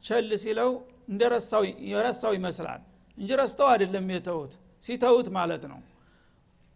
ቸል 0.03 0.29
ሲለው 0.43 0.71
እንደረሳው 1.11 1.63
ይመስላል። 2.37 2.81
እንጂ 3.17 3.29
ረስተው 3.41 3.67
አይደለም 3.73 4.07
የተውት 4.15 4.53
ሲተውት 4.83 5.27
ማለት 5.37 5.63
ነው 5.71 5.79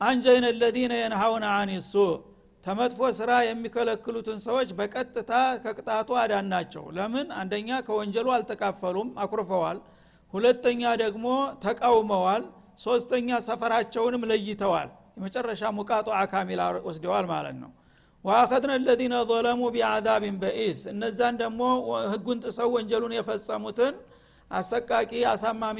አንጀይነ 0.02 0.46
ለዚነ 0.60 0.94
የንሃውነ 1.00 1.46
አን 1.56 1.72
ሱ 1.86 1.94
ተመጥፎ 2.64 3.00
ስራ 3.18 3.32
የሚከለክሉትን 3.46 4.40
ሰዎች 4.46 4.70
በቀጥታ 4.80 5.32
ከቅጣቱ 5.64 6.10
አዳን 6.22 6.48
ናቸው 6.54 6.84
ለምን? 6.98 7.28
አንደኛ 7.40 7.70
ከወንጀሉ 7.88 8.28
አልተካፈሉም 8.36 9.10
አኩርፈዋል። 9.24 9.78
ሁለተኛ 10.34 10.82
ደግሞ 11.02 11.26
ተቃውመዋል። 11.66 12.44
ሶስተኛ 12.80 13.30
ሰፈራቸውንም 13.48 14.24
ለይተዋል። 14.32 14.90
የመጨረሻ 15.18 15.62
ሙቃጡ 15.78 16.08
አካሚላ 16.20 16.62
ወስደዋል 16.88 17.26
ማለት 17.34 17.58
ነው። 17.64 17.72
ወአኸድነ 18.26 18.72
ለዚነ 18.84 19.16
ظለሙ 19.30 19.62
ቢአዛብን 19.76 20.36
በኢስ። 20.42 20.80
እነዛን 20.92 21.36
ደግሞ 21.42 21.62
ህጉን 22.14 22.40
ጥሰው 22.46 22.70
ወንጀሉን 22.76 23.14
የፈጸሙትን 23.18 23.94
አሰቃቂ 24.52 25.12
አሳማሚ 25.32 25.80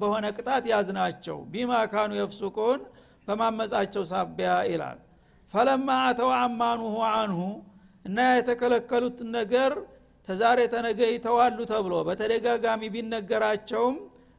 በሆነ 0.00 0.24
ቅጣት 0.36 0.64
ያዝናቸው። 0.72 1.38
ቢማ 1.52 1.72
ካኑ 1.92 2.12
የፍሱቁን 2.20 2.80
በማመጻቸው 3.28 4.04
ሳቢያ 4.10 4.50
ይላል። 4.70 4.98
ፈለማ 5.54 5.88
አተው 6.06 6.30
አማኑሁ 6.38 6.94
አንሁ 7.12 7.40
እና 8.04 8.18
የተከለከሉት 8.36 9.18
ነገር 9.36 9.72
ተዛሬ 10.28 10.60
ተነገ 10.72 11.00
ይተዋሉ 11.12 11.58
ተብሎ 11.70 11.94
በተደጋጋሚ 12.08 12.82
ቢነገራቸውም 12.94 13.96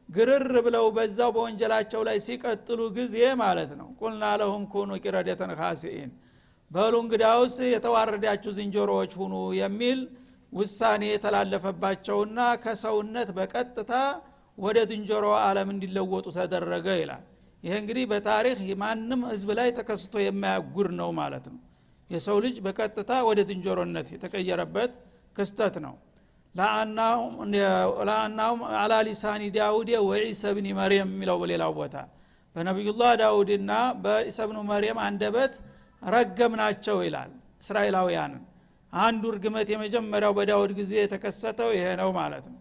ግርር 0.08 0.52
ብለው 0.66 0.86
በዛው 0.96 1.30
በወንጀላቸው 1.36 2.00
ላይ 2.08 2.18
ሲቀጥሉ 2.26 2.80
ጊዜ 2.96 3.14
ማለት 3.42 3.70
ነው። 3.80 3.88
ቁልና 4.00 4.24
ለሁም 4.40 4.62
ኩኑ 4.72 4.90
ቂረደተን 5.04 5.52
ካሲኢን 5.58 6.10
በሉ 6.70 6.94
እንግዳውስ 7.04 7.54
የተዋረዳችሁ 7.72 8.52
ዝንጀሮዎች 8.58 9.12
ሁኑ 9.20 9.34
የሚል 9.60 10.00
ውሳኔ 10.52 11.02
የተላለፈባቸውና 11.10 12.38
ከሰውነት 12.62 13.28
በቀጥታ 13.38 13.92
ወደ 14.58 14.78
ዝንጀሮ 14.90 15.26
አለም 15.42 15.68
እንዲለወጡ 15.74 16.26
ተደረገ 16.38 16.86
ይላል 17.00 17.24
ይሄ 17.68 17.76
እንግዲህ 17.80 18.04
በታሪክ 18.10 18.58
ማንም 18.82 19.22
ህዝብ 19.30 19.48
ላይ 19.58 19.68
ተከስቶ 19.78 20.14
የማያጉር 20.22 20.88
ነው 21.00 21.10
ማለት 21.18 21.46
ነው። 21.52 21.58
የሰው 22.10 22.36
ልጅ 22.44 22.56
በቀጥታ 22.66 23.10
ወደ 23.26 23.40
ዝንጀሮነት 23.48 24.06
የተቀየረበት 24.14 24.92
ክስተት 25.36 25.74
ነው። 25.84 25.94
ለአናሁም 28.08 28.60
አላ 28.78 28.94
ሊሳኒ 29.08 29.42
ዳውድ 29.56 29.90
ወዒሳ 30.06 30.52
ብኒ 30.56 30.68
መርየም 30.78 31.10
የሚለው 31.14 31.36
በሌላው 31.42 31.72
ቦታ። 31.78 31.96
በነቢዩላህ 32.56 33.10
ዳውድና 33.20 33.72
በኢሳ 34.04 34.38
ብኑ 34.50 34.58
መርየም 34.70 35.00
አንደበት 35.06 35.52
ረገም 36.08 36.54
ናቸው 36.60 36.96
ይላል 37.06 37.30
እስራኤላውያንን። 37.62 38.42
አንዱ 38.92 39.22
እርግመት 39.32 39.68
የመጀመሪያው 39.72 40.32
በዳውድ 40.38 40.72
ጊዜ 40.78 40.92
የተከሰተው 41.00 41.70
ይሄ 41.76 41.86
ነው 42.00 42.10
ማለት 42.18 42.46
ነው 42.52 42.58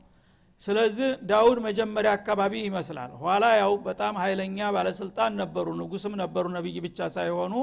ስለዚህ 0.61 1.09
ዳውድ 1.29 1.57
መጀመሪያ 1.65 2.11
አካባቢ 2.17 2.53
ይመስላል። 2.63 3.11
ኋላ 3.21 3.45
ያው 3.59 3.73
በጣም 3.87 4.13
ኃይለኛ 4.21 4.69
ባለስልጣን 4.75 5.31
ነበሩ 5.41 5.67
ንጉስም 5.81 6.13
ነበሩ 6.21 6.45
ነቢይ 6.55 6.77
ብቻ 6.85 6.99
ሳይሆኑ 7.15 7.53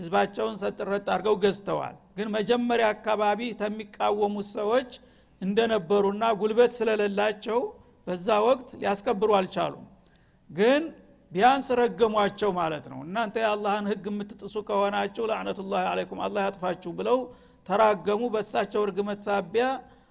ህዝባቸውን 0.00 0.54
ሰጥረጥ 0.60 1.06
አድርገው 1.08 1.36
ገዝተዋል። 1.44 1.96
ግን 2.16 2.28
መጀመሪያ 2.36 2.86
አካባቢ 2.94 3.40
ከሚቃወሙት 3.60 4.48
ሰዎች 4.56 4.90
እንደነበሩና 5.40 6.24
ጉልበት 6.40 6.72
ስለሌላቸው 6.78 7.58
በዛ 8.06 8.28
ወቅት 8.46 8.68
ሊያስከብሩ 8.80 9.30
አልቻሉም። 9.38 9.84
ግን 10.50 10.82
ቢያንስ 11.32 11.66
ረገሟቸው 11.80 12.50
ማለት 12.60 12.84
ነው። 12.92 12.98
እናንተ 13.06 13.34
የአላህን 13.42 13.86
ህግ 13.90 14.04
የምትጥሱ 14.10 14.56
ከሆናችሁ 14.68 15.24
ላዕነቱላህ 15.30 15.82
አለይኩም 15.90 16.20
አላህ 16.26 16.42
ያጥፋችሁ 16.46 16.92
ብለው 16.98 17.18
ተራገሙ። 17.68 18.22
በሳቸው 18.34 18.82
እርግመት 18.86 19.20
ሳቢያ 19.28 19.66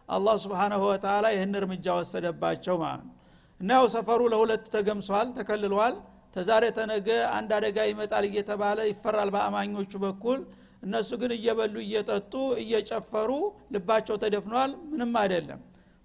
አላህ 0.10 0.36
ስብሓናሁ 0.44 0.82
ወተላ 0.90 1.26
ይህን 1.34 1.54
እርምጃ 1.60 1.86
ወሰደባቸው 2.00 2.76
ማለት 2.84 3.04
ነው። 3.08 3.14
እና 3.60 3.70
ያው 3.78 3.86
ሰፈሩ 3.96 4.22
ለሁለት 4.34 4.64
ተገምሷል 4.74 5.28
ተከልሏል። 5.38 5.96
ተዛሬ 6.36 6.64
ተነገ 6.78 7.08
አንድ 7.36 7.52
አደጋ 7.58 7.78
ይመጣል 7.90 8.26
እየተባለ 8.30 8.80
ይፈራል 8.90 9.30
በአማኞቹ 9.36 9.92
በኩል። 10.04 10.40
እነሱ 10.84 11.10
ግን 11.22 11.32
እየበሉ 11.38 11.76
እየጠጡ 11.86 12.34
እየጨፈሩ 12.64 13.30
ልባቸው 13.74 14.16
ተደፍኗል 14.24 14.72
ምንም 14.92 15.14
አይደለም። 15.22 15.62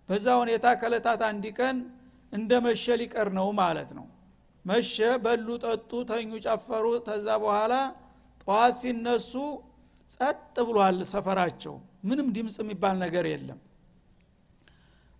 በዛ 0.08 0.26
ሁኔታ 0.40 0.66
ከለታት 0.80 1.20
አንድ 1.28 1.44
ቀን 1.58 1.76
እንደ 2.32 2.52
መሸ 2.66 2.84
ሊቀር 3.00 3.28
ነው 3.38 3.48
ማለት 3.60 3.90
ነው። 3.98 4.06
መሸ 4.64 4.94
በሉ 5.24 5.48
ጠጡ 5.64 5.90
ተኙ 6.10 6.30
ጨፈሩ። 6.46 6.86
ተዛ 7.06 7.28
በኋላ 7.42 7.74
ጠዋት 8.42 8.74
ሲነሱ 8.80 9.32
ጸጥ 10.10 10.38
ብሏል 10.68 10.98
ሰፈራቸው። 11.12 11.74
ምንም 12.08 12.26
ድምፅ 12.36 12.56
የሚባል 12.62 12.96
ነገር 13.04 13.26
የለም 13.32 13.60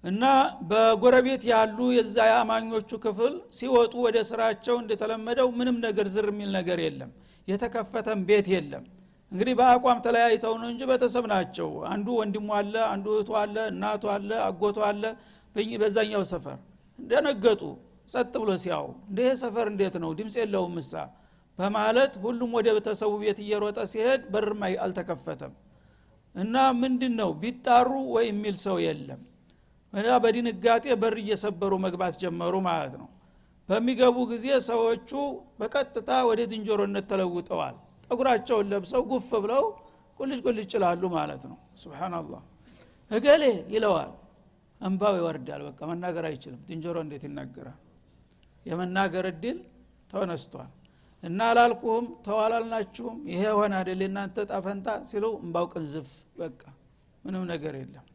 እና 0.04 0.24
በጎረቤት 0.70 1.42
ያሉ 1.50 1.78
የዛ 1.96 2.16
የአማኞቹ 2.28 2.90
ክፍል 3.04 3.34
ሲወጡ 3.56 3.92
ወደ 4.06 4.18
ስራቸው 4.30 4.76
እንደተለመደው 4.80 5.48
ምንም 5.58 5.76
ነገር 5.84 6.06
ዝር 6.14 6.26
የሚል 6.32 6.50
ነገር 6.56 6.78
የለም። 6.84 7.10
የተከፈተም 7.48 8.20
ቤት 8.28 8.48
የለም። 8.54 8.84
እንግዲህ 9.32 9.54
በአቋም 9.60 9.98
ተለያይተው 10.06 10.54
ነው 10.60 10.68
እንጂ 10.72 10.82
ቤተሰብ 10.90 11.24
ናቸው። 11.32 11.68
አንዱ 11.92 12.06
ወንድሙ 12.18 12.48
አለ 12.58 12.74
አንዱ 12.90 13.06
እህቱ 13.14 13.30
አለ 13.42 13.56
እናቱ 13.72 14.04
አለ 14.14 14.30
አጎቱ 14.48 14.78
አለ። 14.88 15.04
በዛኛው 15.76 16.22
ሰፈር 16.30 16.58
እንደነገጡ 16.98 17.62
ጸጥ 18.08 18.32
ብሎ 18.42 18.50
ሲያው 18.62 18.86
እንዲህ 19.08 19.26
ሰፈር 19.42 19.66
እንዴት 19.72 19.96
ነው? 20.02 20.10
ድምፅ 20.18 20.34
የለውም 20.40 20.72
ምሳ 20.78 20.92
በማለት 21.58 22.12
ሁሉም 22.22 22.50
ወደ 22.58 22.68
ቤተሰቡ 22.76 23.12
ቤት 23.22 23.38
እየሮጠ 23.44 23.78
ሲሄድ 23.92 24.22
በርም 24.32 24.62
አልተከፈተም። 24.84 25.52
እና 26.34 26.54
ምንድን 26.80 27.14
ነው 27.20 27.30
ቢጣሩ 27.42 27.90
ወይ 28.14 28.26
የሚል 28.30 28.56
ሰው 28.64 28.76
የለም 28.84 29.20
በድንጋጤ 30.22 30.84
በር 31.00 31.16
እየሰበሩ 31.22 31.72
መግባት 31.84 32.14
ጀመሩ 32.22 32.54
ማለት 32.68 32.94
ነው። 33.00 33.08
በሚገቡ 33.68 34.16
ጊዜ 34.30 34.46
ሰዎቹ 34.68 35.10
በቀጥታ 35.60 36.10
ወደ 36.28 36.40
ዝንጀሮነት 36.50 37.04
ተለውጠዋል። 37.10 37.76
ጠጉራቸውን 38.10 38.66
ለብሰው 38.72 39.02
ጉፍ 39.10 39.28
ብለው 39.44 39.64
ቁልጭ 40.20 40.40
ቁልጭ 40.46 40.70
ይላሉ 40.76 41.02
ማለት 41.16 41.42
ነው። 41.50 41.58
ስብናላህ 41.80 42.42
እገሌ 43.10 43.42
ይለዋል። 43.74 44.10
እንባው 44.80 45.14
ይወርዳል። 45.18 45.62
በቃ 45.68 45.80
መናገር 45.90 46.24
አይችልም። 46.28 46.60
ዝንጀሮ 46.68 46.96
እንዴት 47.04 47.24
ይናገራል? 47.28 47.78
የመናገር 48.66 49.26
እድል 49.30 49.58
ተነስቷል። 50.10 50.70
እና 51.22 51.40
አላልኩህም 51.50 52.06
ተዋላልናችሁም 52.26 53.18
ይሄ 53.32 53.42
ሆነ 53.58 53.72
አደል 53.80 54.00
እናንተ 54.06 54.46
ጣፈንታ 54.50 54.88
ሲሉ 55.10 55.24
እንባው 55.42 55.66
ቅንዝፍ 55.72 56.08
በቃ 56.40 56.60
ምንም 57.24 57.44
ነገር 57.52 57.74
የለም 57.80 58.06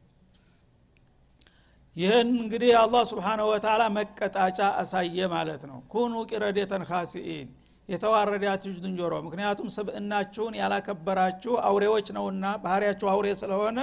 ይህን 1.98 2.30
እንግዲህ 2.38 2.72
አላህ 2.80 3.04
ስብሓንሁ 3.12 3.46
ወተላ 3.52 3.84
መቀጣጫ 3.96 4.60
አሳየ 4.82 5.28
ማለት 5.32 5.62
ነው። 5.70 5.78
ኩኑ 5.94 6.14
ቂረዴተን 6.30 6.84
ካሲኢን 6.90 7.48
የተዋረዳችሁ 7.90 8.72
ዝንጀሮ። 8.78 9.14
ምክንያቱም 9.28 9.68
ስብእናችሁን 9.76 10.58
ያላከበራችሁ 10.60 11.54
አውሬዎች 11.68 12.08
ነውና 12.18 12.46
ባህሪያችሁ 12.64 13.08
አውሬ 13.14 13.28
ስለሆነ 13.42 13.80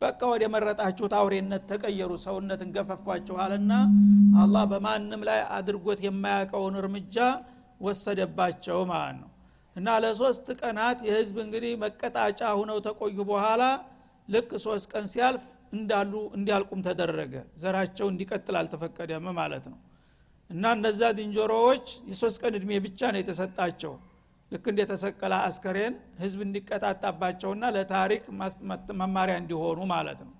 በቃ 0.00 0.20
ወደ 0.32 0.44
መረጣችሁት 0.54 1.14
አውሬነት 1.18 1.62
ተቀየሩ 1.70 2.12
ሰውነትን 2.24 2.70
ገፈፍኳችኋልና 2.76 3.72
አላህ 4.42 4.64
በማንም 4.70 5.22
ላይ 5.28 5.40
አድርጎት 5.56 6.00
የማያውቀውን 6.06 6.76
እርምጃ 6.80 7.16
ወሰደባቸው 7.84 8.78
ማለት 8.90 9.16
ነው። 9.20 9.28
እና 9.76 9.88
ለሶስት 10.04 10.46
ቀናት 10.60 10.98
የህዝብ 11.06 11.36
እንግዲህ 11.44 11.72
መቀጣጫ 11.82 12.40
ሁነው 12.58 12.78
ተቆዩ 12.86 13.18
በኋላ 13.28 13.62
ልክ 14.28 14.50
ሶስት 14.64 14.86
ቀን 14.92 15.04
ሲያልፍ 15.12 15.44
እንዳሉ 15.72 16.12
እንዲያልቁም 16.36 16.80
ተደረገ። 16.86 17.32
ዘራቸው 17.62 18.06
እንዲቀጥል 18.12 18.56
አልተፈቀደም 18.60 19.26
ማለት 19.40 19.64
ነው። 19.72 19.78
እና 20.50 20.64
እነዛ 20.76 21.00
ዝንጀሮዎች 21.18 21.86
የሶስት 22.10 22.38
ቀን 22.42 22.54
እድሜ 22.58 22.70
ብቻ 22.86 23.00
ነው 23.14 23.20
የተሰጣቸው። 23.22 23.92
ልክ 24.52 24.64
እንደተሰቀለ 24.72 25.34
አስከሬን 25.48 25.92
ህዝብ 26.22 26.40
እንዲቀጣጣባቸውና 26.46 27.64
ለታሪክ 27.76 28.22
መማሪያ 29.02 29.34
እንዲሆኑ 29.42 29.80
ማለት 29.92 30.20
ነው። 30.26 30.32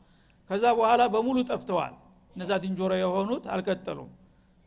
ከዛ 0.50 0.64
በኋላ 0.78 1.02
በሙሉ 1.14 1.38
ጠፍተዋል። 1.50 1.94
እነዛ 2.36 2.50
ዝንጀሮ 2.64 2.92
የሆኑት 3.00 3.44
አልቀጠሉም። 3.54 4.10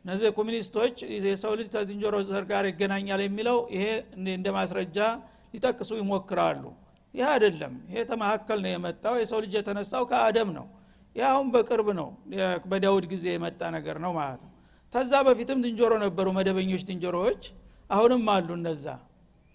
እነዚህ 0.04 0.32
ኮሚኒስቶች 0.38 0.96
የሰው 1.26 1.52
ልጅ 1.58 1.68
ከዝንጀሮ 1.74 2.16
ዘር 2.30 2.44
ጋር 2.50 2.64
ይገናኛል 2.70 3.20
የሚለው 3.24 3.58
ይሄ 3.74 3.84
እንደ 4.30 4.48
ማስረጃ 4.56 4.98
ሊጠቅሱ 5.54 5.90
ይሞክራሉ 6.00 6.62
ይህ 7.14 7.26
አይደለም። 7.32 7.74
ይሄ 7.88 8.00
ተመካከል 8.10 8.58
ነው 8.64 8.70
የመጣው። 8.72 9.14
የሰው 9.20 9.38
ልጅ 9.44 9.52
የተነሳው 9.58 10.04
ከአደም 10.10 10.48
ነው። 10.56 10.66
ይህ 11.16 11.26
በቅርብ 11.54 11.88
ነው። 11.98 12.08
በዳውድ 12.70 13.04
ጊዜ 13.12 13.24
የመጣ 13.34 13.60
ነገር 13.76 13.96
ነው 14.04 14.12
ማለት 14.18 14.40
ነው። 14.44 14.50
ተዛ 14.92 15.12
በፊትም 15.26 15.58
ዝንጀሮ 15.64 15.92
ነበሩ 16.04 16.26
መደበኞች 16.36 16.82
ዝንጀሮዎች። 16.88 17.42
አሁንም 17.90 18.24
አሉ 18.34 18.48
እነዛ። 18.58 18.86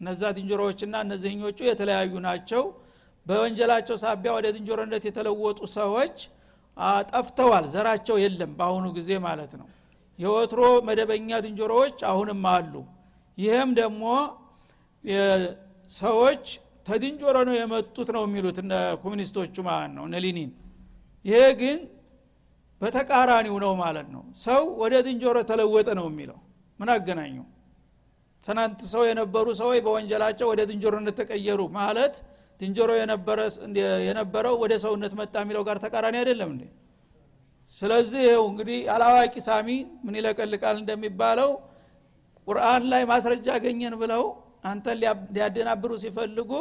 እነዛ 0.02 0.22
ዝንጀሮዎችና 0.38 0.96
እነዚህኞቹ 1.06 1.58
የተለያዩ 1.68 2.14
ናቸው። 2.28 2.64
በወንጀላቸው 3.26 3.96
ሳቢያ 4.04 4.32
ወደ 4.38 4.48
ዝንጀሮነት 4.56 5.04
የተለወጡ 5.08 5.60
ሰዎች 5.76 6.18
ጠፍተዋል። 7.12 7.66
ዘራቸው 7.74 8.18
የለም 8.24 8.52
በአሁኑ 8.60 8.86
ጊዜ 8.98 9.12
ማለት 9.26 9.52
ነው። 9.60 9.68
የወትሮ 10.20 10.62
መደበኛ 10.88 11.30
ዝንጀሮዎች 11.46 11.98
አሁንም 12.10 12.42
አሉ። 12.54 12.74
ይህም 13.38 13.70
ደግሞ 13.80 14.04
ሰዎች 15.90 16.46
ተድንጆሮ 16.90 17.38
ነው 17.48 17.56
የመጡት 17.58 18.10
ነው 18.16 18.24
የሚሉት 18.28 18.58
እነ 18.64 18.74
ኮሚኒስቶቹ 19.04 19.56
ማለት 19.70 19.92
ነው? 19.98 20.04
እነ 20.08 20.16
ይሄ 21.26 21.40
ግን 21.62 21.80
በተቃራኒው 22.82 23.56
ነው 23.64 23.72
ማለት 23.82 24.08
ነው። 24.14 24.22
ሰው 24.44 24.62
ወደ 24.82 24.94
ዝንጀሮ 25.06 25.38
ተለወጠ 25.50 25.90
ነው 26.00 26.06
የሚለው። 26.10 26.38
ምን 26.80 26.90
አገናኘው 26.94 27.46
ትናንት 28.46 28.80
ሰው 28.92 29.02
የነበሩ 29.08 29.48
ሰዎች 29.62 29.80
በወንጀላቸው 29.86 30.48
ወደ 30.52 30.62
ዝንጀሮነት 30.70 31.16
ተቀየሩ 31.20 31.62
ማለት 31.76 32.14
ዝንጀሮ 32.62 32.90
የነበረው 34.08 34.56
ወደ 34.64 34.74
ሰውነት 34.84 35.14
መጣ 35.20 35.36
የሚለው 35.44 35.64
ጋር 35.68 35.78
ተቃራኒ 35.86 36.16
አይደለም 36.22 36.50
እንዴ? 36.54 36.64
ስለዚህ 37.78 38.22
ይኸው 38.28 38.44
እንግዲህ 38.52 38.80
አላዋቂ 38.94 39.36
ሳሚ 39.48 39.68
ምን 40.06 40.16
ይለቀልቃል 40.20 40.78
እንደሚባለው 40.82 41.52
ቁርአን 42.48 42.84
ላይ 42.92 43.04
ማስረጃ 43.12 43.48
አገኘን 43.58 43.96
ብለው 44.02 44.24
አንተን 44.64 44.98
ሊያደናብሩ 45.34 45.92
ሲፈልጉ 46.04 46.52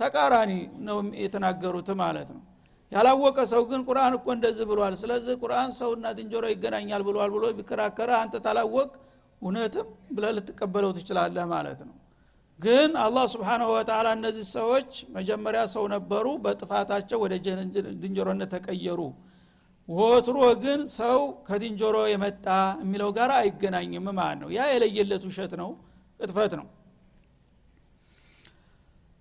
ተቃራኒ 0.00 0.52
ነው 0.86 0.98
የተናገሩት 1.22 1.88
ማለት 2.02 2.28
ነው። 2.34 2.42
ያላወቀ 2.92 3.38
ሰው 3.50 3.62
ግን 3.70 3.80
ቁርአን 3.88 4.14
እኮ 4.18 4.26
እንደዚህ 4.36 4.64
ብሏል። 4.70 4.94
ስለዚህ 5.00 5.34
ቁርአን 5.42 5.70
ሰውና 5.78 6.06
ዝንጀሮ 6.16 6.44
ይገናኛል 6.52 7.02
ብሏል 7.08 7.30
ብሎ 7.34 7.44
ቢከራከረ 7.58 8.10
አንተ 8.22 8.34
ታላወቅ 8.46 8.90
እውነትም 9.42 9.86
ብለ 10.16 10.24
ልትቀበለው 10.36 10.90
ትችላለህ 10.96 11.44
ማለት 11.52 11.80
ነው። 11.88 11.96
ግን 12.60 12.90
አላህ 13.04 13.24
ስብሓናሁ 13.34 13.68
ወተላ 13.74 14.08
እነዚህ 14.16 14.46
ሰዎች 14.56 14.88
መጀመሪያ 15.16 15.60
ሰው 15.74 15.84
ነበሩ 15.94 16.26
በጥፋታቸው 16.44 17.18
ወደ 17.24 17.34
ዝንጀሮነት 18.02 18.50
ተቀየሩ። 18.56 19.00
ወትሮ 19.88 20.38
ግን 20.64 20.80
ሰው 20.96 21.16
ከዝንጀሮ 21.46 21.96
የመጣ 22.12 22.46
የሚለው 22.82 23.10
ጋር 23.16 23.30
አይገናኝም 23.38 24.06
ማለት 24.18 24.38
ነው። 24.42 24.50
ያ 24.56 24.66
የለየለት 24.72 25.24
ውሸት 25.28 25.54
ነው 25.62 25.70
ቅጥፈት 26.20 26.52
ነው 26.60 26.66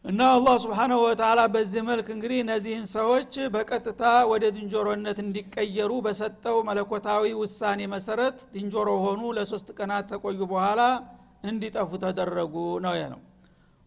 እና 0.06 0.22
አላህ 0.34 0.56
ስብሓናሁ 0.64 0.98
ወተላ 1.06 1.40
በዚህ 1.54 1.82
መልክ 1.88 2.08
እንግዲህ 2.14 2.38
እነዚህን 2.44 2.86
ሰዎች 2.94 3.32
በቀጥታ 3.54 4.02
ወደ 4.32 4.44
ዝንጀሮነት 4.56 5.18
እንዲቀየሩ 5.24 5.92
በሰጠው 6.06 6.58
መለኮታዊ 6.70 7.32
ውሳኔ 7.42 7.88
መሰረት 7.94 8.38
ዝንጀሮ 8.56 8.90
ሆኑ 9.06 9.22
ለሶስት 9.38 9.68
ቀናት 9.78 10.06
ተቆዩ 10.12 10.40
በኋላ 10.52 10.82
እንዲጠፉ 11.50 11.92
ተደረጉ 12.04 12.56
ነው 12.86 12.96
ነው 13.14 13.20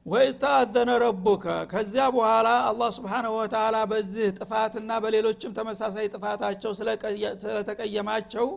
ወይዝ 0.07 0.35
ተአዘነ 0.43 0.91
ረቡከ 1.05 1.45
ከዚያ 1.73 2.05
በኋላ 2.17 2.49
አላህ 2.71 2.91
ስብሓናሁ 2.99 3.33
ወተላ 3.41 3.79
በዚህ 3.91 4.29
ጥፋትና 4.39 4.91
በሌሎችም 5.05 5.55
ተመሳሳይ 5.59 6.09
ጥፋታቸው 6.15 6.73
ስለተቀየማቸው 7.45 8.49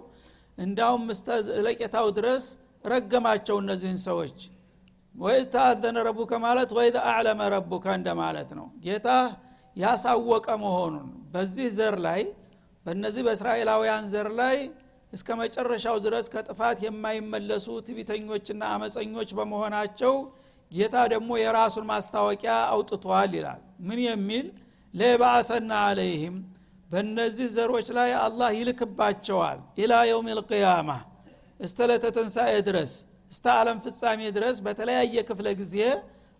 እንዳውም 0.57 1.05
ምስተ 1.09 1.29
ለቄታው 1.65 2.09
ድረስ 2.17 2.45
ረገማቸው 2.85 3.57
እነዚህን 3.63 4.01
ሰዎች 4.07 4.37
ወይ 5.15 5.37
ተአዘነ 5.53 5.97
ረቡከ 6.07 6.31
ማለት 6.43 6.69
ወይ 6.77 6.87
አዕለመ 7.05 7.41
ረቡከ 7.53 7.85
እንደማለት 7.99 8.49
ነው። 8.57 8.67
ጌታ 8.85 9.07
ያሳወቀ 9.75 10.47
መሆኑን 10.63 11.07
በዚህ 11.33 11.67
ዘር 11.77 11.95
ላይ 12.05 12.21
በእነዚህ 12.85 13.21
በእስራኤላውያን 13.27 14.03
ዘር 14.13 14.27
ላይ 14.39 14.57
እስከ 15.13 15.27
መጨረሻው 15.41 15.97
ድረስ 16.05 16.25
ከጥፋት 16.33 16.77
የማይመለሱ 16.85 17.67
ትቢተኞችና 17.87 18.61
አመፀኞች 18.73 19.29
በመሆናቸው 19.37 20.13
ጌታ 20.71 20.95
ደግሞ 21.13 21.31
የራሱን 21.39 21.85
ማስታወቂያ 21.89 22.53
አውጥቷል 22.73 23.33
ይላል። 23.37 23.59
ምን 23.87 23.99
የሚል? 24.05 24.45
ለባአተና 24.93 25.71
አለይህም 25.87 26.35
በእነዚህ 26.89 27.47
ዘሮች 27.55 27.87
ላይ 27.97 28.09
አላህ 28.19 28.49
ይልክባቸዋል 28.57 29.59
ኢላ 29.81 29.93
የውም 30.09 30.27
ልቅያማ 30.39 30.89
እስተለተ 31.59 32.05
ተንሳኤ 32.17 32.53
ድረስ 32.67 32.91
እስተ 33.35 33.45
ዓለም 33.53 33.77
ፍጻሜ 33.83 34.19
ድረስ 34.35 34.57
በተለያየ 34.65 35.23
ክፍለ 35.29 35.47
ጊዜ 35.61 35.77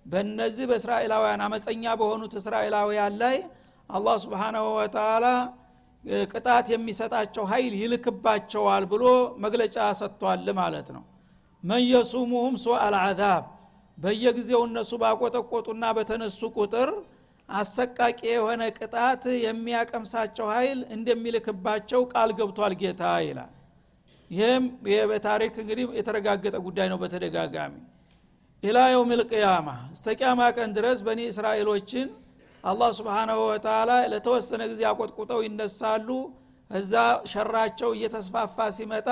በእነዚህ 0.05 0.65
በእስራኤላውያን 0.69 1.41
አመፀኛ 1.45 1.83
በሆኑት 1.99 2.33
እስራኤላውያን 2.39 3.13
ላይ 3.21 3.37
አላህ 3.89 4.15
ስብሓናሁ 4.23 4.65
ወተላ 4.77 5.25
ቅጣት 6.31 6.65
የሚሰጣቸው 6.73 7.43
ኃይል 7.51 7.73
ይልክባቸዋል 7.81 8.83
ብሎ 8.91 9.03
መግለጫ 9.45 9.77
ሰጥቷል 10.01 10.47
ማለት 10.59 10.87
ነው። 10.95 11.03
መን 11.63 11.83
የሱሙሁም 11.85 12.55
ሱ 12.63 12.75
አልዓዛብ 12.81 13.43
በየጊዜው 13.97 14.61
እነሱ 14.67 14.91
ባቆጠቆጡና 15.03 15.83
በተነሱ 15.97 16.39
ቁጥር 16.57 16.89
አሰቃቂ 17.49 18.19
የሆነ 18.29 18.63
ቅጣት 18.77 19.23
የሚያቀምሳቸው 19.45 20.47
ኃይል 20.53 20.79
እንደሚልክባቸው 20.95 22.01
ቃል 22.13 22.31
ገብቷል 22.39 22.75
ጌታ 22.81 23.03
ይላል 23.27 23.51
ይህም 24.31 24.63
በታሪክ 25.09 25.53
እንግዲህ 25.63 25.85
የተረጋገጠ 25.97 26.55
ጉዳይ 26.67 26.87
ነው 26.91 26.97
በተደጋጋሚ። 27.01 27.73
ኢላ 28.63 28.77
የውም 28.91 29.11
ልቅያማ 29.19 29.67
እስተ 29.95 30.07
ቅያማ 30.19 30.41
ቀን 30.55 30.69
ድረስ 30.77 30.99
በኒ 31.07 31.19
እስራኤሎችን 31.31 32.07
አላህ 32.63 32.89
ስብሓናሁ 32.99 33.39
ወተላ 33.49 33.91
ለተወሰነ 34.11 34.61
ጊዜ 34.71 34.81
አቆጥቁጠው 34.91 35.39
ይነሳሉ። 35.47 36.07
እዛ 36.69 36.93
ሸራቸው 37.31 37.89
እየተስፋፋ 37.97 38.57
ሲመጣ 38.77 39.09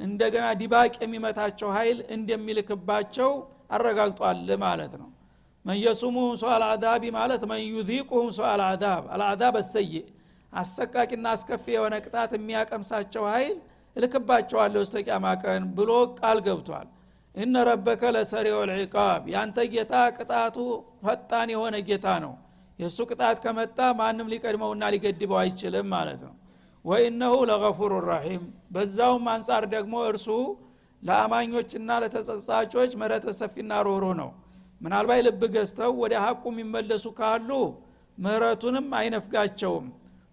እንደገና 0.00 0.46
ዲባቅ 0.60 0.94
የሚመታቸው 1.02 1.68
ኃይል 1.76 1.98
እንደሚልክባቸው 2.16 3.30
አረጋግጧል 3.76 4.48
ማለት 4.64 4.92
ነው። 5.00 5.08
መን 5.64 5.78
የሱሙሁም 5.82 6.34
ሰው 6.40 6.50
አልአዛቢ 6.56 7.04
ማለት 7.16 7.42
መን 7.50 7.62
ዩዚቁሁም 7.70 8.28
ሰው 8.36 8.46
አልአዛብ 8.50 9.04
አልአዛብ 9.14 9.54
አሰይእ 9.62 10.04
አሰቃቂና 10.52 11.26
አስከፊ 11.34 11.64
የሆነ 11.74 11.94
ቅጣት 12.04 12.30
የሚያቀምሳቸው 12.36 13.24
ኃይል 13.32 13.56
እልክባቸዋለሁ 13.96 14.80
እስተ 14.86 14.96
ቅያማ 15.06 15.26
ቀን 15.42 15.62
ብሎ 15.76 15.90
ቃል 16.18 16.38
ገብቷል። 16.46 16.88
እነ 17.34 17.54
ረበከ 17.68 18.02
ለሰሪዑ 18.14 18.58
ልዕቃብ 18.70 19.22
ያንተ 19.32 19.58
ጌታ 19.72 19.94
ቅጣቱ 20.16 20.56
ፈጣን 21.04 21.48
የሆነ 21.54 21.76
ጌታ 21.88 22.06
ነው። 22.24 22.34
የእሱ 22.78 22.98
ቅጣት 23.10 23.36
ከመጣ 23.44 23.78
ማንም 23.98 24.30
ሊቀድመውና 24.32 24.84
ሊገድበው 24.94 25.38
አይችልም 25.42 25.86
ማለት 25.94 26.20
ነው። 26.26 26.34
ወኢነሁ 26.84 27.34
ለገፉሩ 27.50 27.92
ራሒም 28.08 28.42
በዛውም 28.74 29.24
አንጻር 29.32 29.64
ደግሞ 29.74 29.94
እርሱ 30.10 30.26
ለአማኞችና 31.02 31.90
ለተጸጻቾች 32.02 32.90
ምረተ 33.00 33.26
ሰፊና 33.38 33.72
ሮሮ 33.86 34.04
ነው። 34.20 34.30
ምናልባት 34.80 35.20
ልብ 35.26 35.42
ገዝተው 35.54 35.92
ወደ 36.02 36.14
ሀቁ 36.24 36.42
የሚመለሱ 36.52 37.06
ካሉ 37.18 37.50
ምህረቱንም 38.18 38.88
አይነፍጋቸውም 38.98 39.86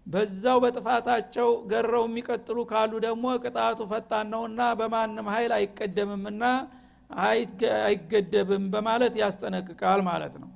በዛው 0.06 0.58
በጥፋታቸው 0.62 1.50
ገረው 1.70 2.04
የሚቀጥሉ 2.08 2.58
ካሉ 2.70 2.92
ደግሞ 3.04 3.26
ቅጣቱ 3.44 3.80
ፈጣን 3.92 4.26
ነውና 4.32 4.60
በማንም 4.80 5.28
ኃይል 5.34 5.52
አይቀደምምና 5.58 6.42
አይገደብም 7.84 8.64
በማለት 8.74 9.14
ያስጠነቅቃል 9.22 10.00
ማለት 10.08 10.34
ነው። 10.42 10.50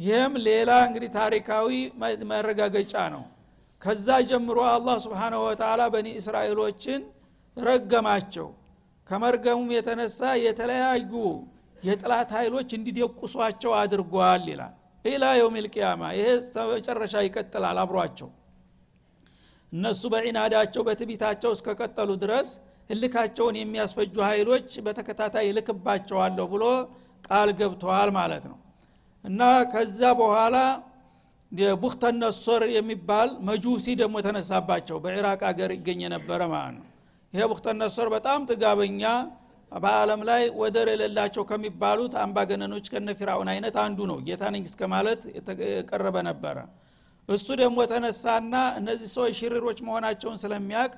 ይህም 0.00 0.34
ሌላ 0.46 0.70
እንግዲህ 0.88 1.10
ታሪካዊ 1.18 1.68
መረጋገጫ 2.32 2.94
ነው። 3.14 3.24
ከዛ 3.82 4.08
ጀምሮ 4.28 4.58
አላህ 4.70 4.96
ስብሓናሁ 5.04 5.40
ወተላ 5.46 5.82
በኒ 5.94 6.08
እስራኤሎችን 6.20 7.00
ረገማቸው። 7.56 8.48
ከመርገሙም 9.08 9.70
የተነሳ 9.76 10.20
የተለያዩ 10.44 11.12
የጥላት 11.82 12.30
ኃይሎች 12.38 12.70
እንዲደቁሷቸው 12.78 13.72
አድርጓል 13.80 14.44
ይላል። 14.52 14.74
ኢላ 15.04 15.24
የውም 15.38 15.56
ልቅያማ 15.64 16.02
ይሄ 16.16 16.28
መጨረሻ 16.72 17.14
ይቀጥላል 17.26 17.78
አብሯቸው 17.82 18.28
እነሱ 19.72 20.02
በዒናዳቸው 20.12 20.82
በትቢታቸው 20.88 21.50
እስከቀጠሉ 21.56 22.10
ድረስ 22.22 22.48
እልካቸውን 22.90 23.56
የሚያስፈጁ 23.60 24.14
ኃይሎች 24.28 24.68
በተከታታይ 24.86 25.46
ይልክባቸዋለሁ 25.48 26.46
ብሎ 26.52 26.64
ቃል 27.26 27.50
ገብተዋል 27.60 28.10
ማለት 28.18 28.44
ነው። 28.50 28.58
እና 29.24 29.40
ከዛ 29.72 30.00
በኋላ 30.20 30.56
ቡክተነሶር 31.82 32.62
የሚባል 32.74 33.28
መጁሲ 33.48 33.86
ደግሞ 34.00 34.16
ተነሳባቸው 34.26 34.96
በኢራቅ 35.04 35.40
አገር 35.50 35.70
ይገኝ 35.76 36.00
የነበረ 36.04 36.40
ማለት 36.52 36.74
ነው። 36.78 36.86
ይሄ 37.32 37.44
ቡክተነሶር 37.52 38.08
በጣም 38.14 38.40
ጥጋበኛ 38.50 39.02
በአለም 39.72 40.20
ላይ 40.28 40.42
ወደር 40.60 40.88
የሌላቸው 40.92 41.44
ከሚባሉት 41.48 42.12
አምባገነኖች 42.22 42.86
ከነ 42.92 43.10
ፊራውን 43.18 43.48
አይነት 43.52 43.76
አንዱ 43.84 43.98
ነው። 44.10 44.18
ጌታ 44.26 44.42
ነኝ 44.54 44.64
እስከ 44.70 44.82
ማለት 44.94 45.22
የቀረበ 45.70 46.16
ነበረ 46.28 46.56
እሱ 47.28 47.46
ደግሞ 47.60 47.78
ተነሳና 47.90 48.54
እነዚህ 48.80 49.08
ሰዎች 49.14 49.32
ሽሪሮች 49.40 49.78
መሆናቸውን 49.86 50.38
ስለሚያቅ 50.42 50.92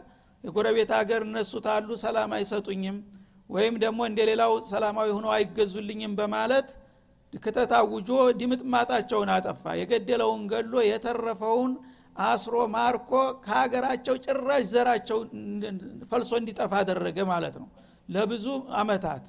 የጎረቤት 0.44 0.90
ሀገር 0.98 1.20
እነሱ 1.28 1.52
ታሉ 1.66 1.88
ሰላም 2.02 2.32
አይሰጡኝም 2.36 2.96
ወይም 3.50 3.74
ደግሞ 3.84 4.00
እንደ 4.08 4.20
ሌላው 4.30 4.52
ሰላማዊ 4.70 5.08
ሆነው 5.16 5.32
አይገዙልኝም 5.36 6.12
በማለት 6.18 6.68
ክተት 7.32 7.72
አውጆ 7.78 8.08
ድምጥማጣቸውን 8.40 9.30
አጠፋ። 9.34 9.64
የገደለውን 9.80 10.42
ገሎ 10.52 10.74
የተረፈውን 10.88 11.72
አስሮ 12.26 12.54
ማርኮ 12.74 13.10
ከሀገራቸው 13.44 14.14
ጭራሽ 14.24 14.62
ዘራቸው 14.72 15.18
ፈልሶ 16.10 16.30
እንዲጠፋ 16.40 16.72
አደረገ 16.82 17.18
ማለት 17.32 17.56
ነው። 17.62 17.68
ለብዙ 18.08 18.46
አመታት 18.80 19.24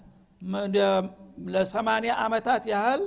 ለሰማኒያ 1.49 2.13
አመታት 2.25 2.63
ያህል 2.73 3.01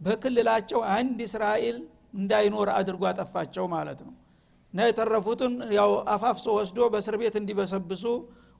በክልላቸው 0.00 0.80
አንድ 0.96 1.18
እስራኤል 1.26 1.76
እንዳይኖር 2.16 2.68
አድርጎ 2.76 3.02
አጠፋቸው 3.10 3.66
ማለት 3.74 4.00
ነው። 4.06 4.14
እና 4.74 4.86
የተረፉትን 4.88 5.52
ያው 5.76 5.90
አፋፍሶ 6.12 6.46
ወስዶ 6.58 6.78
በእስር 6.92 7.14
ቤት 7.20 7.34
እንዲበሰብሱ 7.40 8.04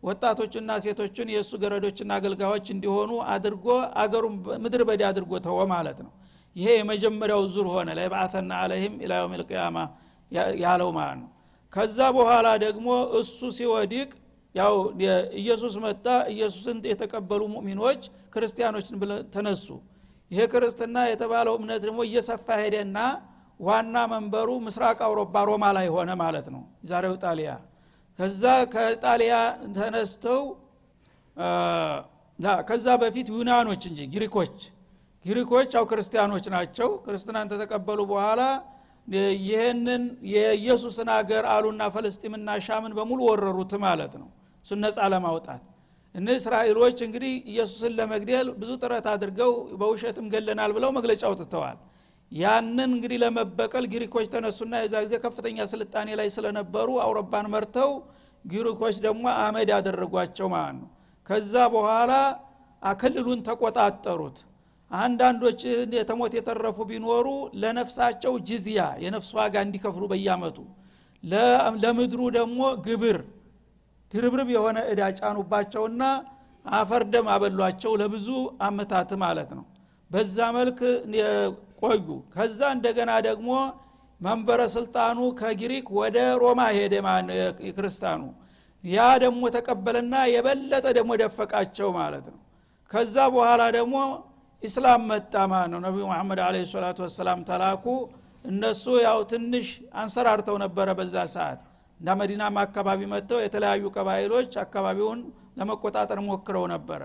ወጣቶችና 0.03 0.71
ሴቶችን 0.85 1.29
የእሱ 1.35 1.53
ገረዶችና 1.63 2.11
አገልጋዮች 2.19 2.67
እንዲሆኑ 2.75 3.13
አድርጎ 3.35 3.67
አገሩን 4.03 4.35
ምድር 4.65 4.83
በዳ 4.89 5.03
አድርጎ 5.11 5.33
ተወ 5.47 5.61
ማለት 5.73 5.99
ነው። 6.05 6.13
ይሄ 6.57 6.69
የመጀመሪያው 6.79 7.43
ዙር 7.55 7.67
ሆነ። 7.73 7.89
ለይባአተና 7.99 8.51
አለህም 8.63 8.95
ኢላ 9.05 9.13
የውም 9.21 9.35
ልቅያማ 9.41 9.79
ያለው 10.63 10.91
ማለት 10.99 11.19
ነው። 11.23 11.29
ከዛ 11.73 11.99
በኋላ 12.17 12.49
ደግሞ 12.65 12.89
እሱ 13.19 13.39
ሲወዲቅ 13.57 14.11
ያው 14.55 14.75
ኢየሱስ 15.41 15.75
መጣ። 15.85 16.05
ኢየሱስን 16.35 16.79
የተቀበሉ 16.91 17.43
ሙእሚኖች 17.55 18.03
ክርስቲያኖችን 18.35 18.97
ተነሱ። 19.35 19.67
ይሄ 20.31 20.43
ክርስትና 20.53 20.97
የተባለው 21.11 21.55
እምነት 21.59 21.81
ደግሞ 21.87 22.01
እየሰፋ 22.09 22.47
ሄደና 22.63 22.99
ዋና 23.61 23.97
መንበሩ 24.13 24.49
ምስራቅ 24.65 24.99
አውሮፓ 25.07 25.35
ሮማ 25.49 25.65
ላይ 25.77 25.87
ሆነ 25.95 26.11
ማለት 26.23 26.47
ነው። 26.55 26.63
ዛሬው 26.85 27.15
ጣሊያ። 27.23 27.51
ከዛ 28.19 28.43
ከጣሊያ 28.73 29.35
ተነስተው 29.77 30.43
ከዛ 32.69 32.87
በፊት 33.03 33.29
ዩናኖች 33.35 33.83
እንጂ 33.91 34.01
ግሪኮች። 34.15 34.57
ግሪኮች 35.25 35.71
ያው 35.77 35.85
ክርስቲያኖች 35.91 36.45
ናቸው። 36.55 36.89
ክርስትናን 37.05 37.51
ተተቀበሉ 37.53 38.01
በኋላ 38.11 38.43
ይህንን 39.43 40.03
የኢየሱስን 40.33 41.09
አገር 41.17 41.45
አሉና 41.55 41.83
ፈለስጢምና 41.95 42.49
ሻምን 42.67 42.93
በሙሉ 42.99 43.21
ወረሩት 43.29 43.73
ማለት 43.85 44.15
ነው። 44.21 44.29
እሱን 44.65 44.81
ነፃ 44.85 44.99
ለማውጣት። 45.13 45.63
እነ 46.15 46.29
እስራኤሎች 46.41 46.99
እንግዲህ 47.07 47.33
ኢየሱስን 47.53 47.93
ለመግደል 47.99 48.49
ብዙ 48.61 48.71
ጥረት 48.83 49.07
አድርገው 49.13 49.53
በውሸትም 49.81 50.27
ገለናል 50.33 50.71
ብለው 50.77 50.91
መግለጫ 50.99 51.23
አውጥተዋል 51.31 51.79
ያንን 52.33 52.91
እንግዲህ 52.91 53.19
ለመበቀል 53.23 53.85
ግሪኮች 53.93 54.27
ተነሱና 54.33 54.75
የዛ 54.83 54.95
ጊዜ 55.05 55.15
ከፍተኛ 55.25 55.59
ስልጣኔ 55.73 56.09
ላይ 56.21 56.29
ስለነበሩ 56.37 56.89
አውሮፓን 57.05 57.47
መርተው 57.53 57.91
ግሪኮች 58.45 58.97
ደግሞ 59.07 59.25
አመድ 59.45 59.69
ያደረጓቸው 59.75 60.49
ማለት 60.55 60.77
ነው። 60.81 60.89
ከዛ 61.27 61.55
በኋላ 61.75 62.13
አክልሉን 62.83 63.41
ተቆጣጠሩት። 63.47 64.39
አንዳንዶች 64.91 65.61
የተሞት 65.97 66.33
የተረፉ 66.37 66.79
ቢኖሩ 66.91 67.29
ለነፍሳቸው 67.63 68.35
ጅዝያ 68.49 68.81
የነፍስ 69.05 69.31
ዋጋ 69.39 69.55
እንዲከፍሉ 69.67 70.05
በያመቱ 70.13 70.59
ለምድሩ 71.83 72.21
ደግሞ 72.37 72.61
ግብር 72.87 73.19
ድርብርብ 74.13 74.49
የሆነ 74.55 74.79
እዳ 74.93 75.03
ጫኑባቸውና 75.19 76.03
አፈርደም 76.65 77.27
አበሏቸው 77.33 77.93
ለብዙ 78.01 78.29
አመታት 78.67 79.11
ማለት 79.23 79.51
ነው። 79.59 79.65
በዛ 80.11 80.37
መልክ 80.57 80.79
ቆዩ። 81.87 82.07
ከዛ 82.35 82.61
እንደገና 82.77 83.13
ደግሞ 83.29 83.51
መንበረ 84.21 84.61
ስልጣኑ 84.75 85.19
ከግሪክ 85.41 85.87
ወደ 85.99 86.19
ሮማ 86.43 86.61
ሄደ 86.77 86.95
ክርስታኑ 87.77 88.23
ያ 88.85 89.05
ደግሞ 89.23 89.43
ተቀበለና 89.55 90.15
የበለጠ 90.33 90.87
ደግሞ 90.99 91.13
ደፈቃቸው 91.23 91.89
ማለት 91.99 92.27
ነው። 92.33 92.41
ከዛ 92.91 93.17
በኋላ 93.35 93.63
ደግሞ 93.77 93.95
ኢስላም 94.63 95.03
መጣ 95.11 95.35
ማለት 95.53 95.71
ነው። 95.73 95.81
ነቢዩ 95.87 96.05
መሐመድ 96.11 96.41
አለ 96.45 96.57
ሰላቱ 96.71 96.99
ወሰላም 97.07 97.41
ተላኩ። 97.49 97.85
እነሱ 98.45 98.85
ያው 99.05 99.19
ትንሽ 99.31 99.69
አንሰራርተው 100.01 100.57
ነበረ 100.65 100.89
በዛ 100.99 101.17
ሰዓት። 101.35 101.61
እንደ 102.01 102.11
መዲናም 102.21 102.57
አካባቢ 102.63 103.01
መጥተው 103.13 103.39
የተለያዩ 103.43 103.85
ቀባይሎች 103.97 104.53
አካባቢውን 104.65 105.21
ለመቆጣጠር 105.59 106.19
ሞክረው 106.29 106.65
ነበረ። 106.75 107.03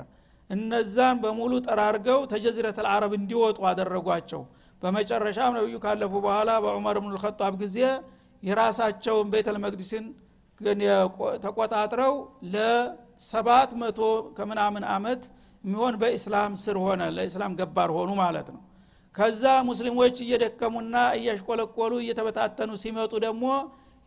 እነዛን 0.49 1.17
በሙሉ 1.23 1.51
ጠራርገው 1.67 2.19
ተጀዚረት 2.31 2.77
አልዓረብ 2.81 3.13
እንዲወጡ 3.19 3.59
አደረጓቸው 3.69 4.41
በመጨረሻም 4.81 5.55
ነቢዩ 5.57 5.77
ካለፉ 5.83 6.13
በኋላ 6.25 6.51
በዑመር 6.63 6.97
ብኑ 6.99 7.11
ልከጣብ 7.15 7.53
ጊዜ 7.61 7.77
የራሳቸውን 8.43 9.27
ቤተል 9.33 9.57
መቅዲስን 9.63 10.05
ተቆጣጥረው 11.43 12.13
ለሰባት 12.53 13.71
መቶ 13.81 13.99
ከምናምን 14.37 14.83
አመት 14.95 15.21
የሚሆን 15.63 15.95
በኢስላም 16.01 16.53
ስር 16.63 16.77
ሆነ። 16.83 17.01
ለኢስላም 17.15 17.53
ገባር 17.59 17.89
ሆኑ 17.97 18.11
ማለት 18.21 18.47
ነው። 18.55 18.61
ከዛ 19.15 19.43
ሙስሊሞች 19.69 20.15
እየደከሙና 20.25 20.95
እያሽቆለቆሉ 21.17 21.93
እየተበታተኑ 22.03 22.71
ሲመጡ 22.83 23.13
ደግሞ 23.25 23.45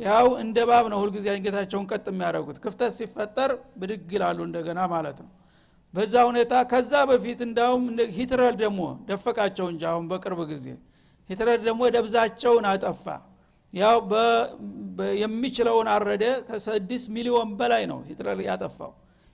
ያው 0.00 0.26
እንደ 0.42 0.58
ባብ 0.68 0.84
ነው 0.92 0.98
ሁልጊዜ 1.02 1.26
አንገታቸውን 1.34 1.86
ቀጥ 1.90 2.06
የሚያደርጉት። 2.12 2.56
ክፍተት 2.64 2.92
ሲፈጠር 2.96 3.50
ብድግ 3.80 4.08
ይላሉ 4.16 4.38
እንደገና 4.48 4.80
ማለት 4.94 5.18
ነው 5.24 5.30
በዛ 5.94 6.14
ሁኔታ 6.28 6.54
ከዛ 6.70 6.92
በፊት 7.10 7.40
እንዳውም 7.46 7.84
ሂትለር 8.16 8.54
ደግሞ 8.62 8.80
ደፈቃቸው 9.08 9.66
እንጂ 9.72 9.82
አሁን 9.90 10.06
በቅርብ 10.10 10.40
ጊዜ 10.50 10.66
ሂትለር 11.28 11.58
ደግሞ 11.66 11.82
ደብዛቸውን 11.94 12.64
አጠፋ። 12.70 13.06
ያው 13.72 13.96
የሚችለውን 15.22 15.88
አረደ 15.94 16.24
ከስድስት 16.48 17.06
ሚሊዮን 17.14 17.50
በላይ 17.60 17.84
ነው 17.90 17.98
ሂትለር 18.08 18.40
ያጠፋው። 18.48 18.92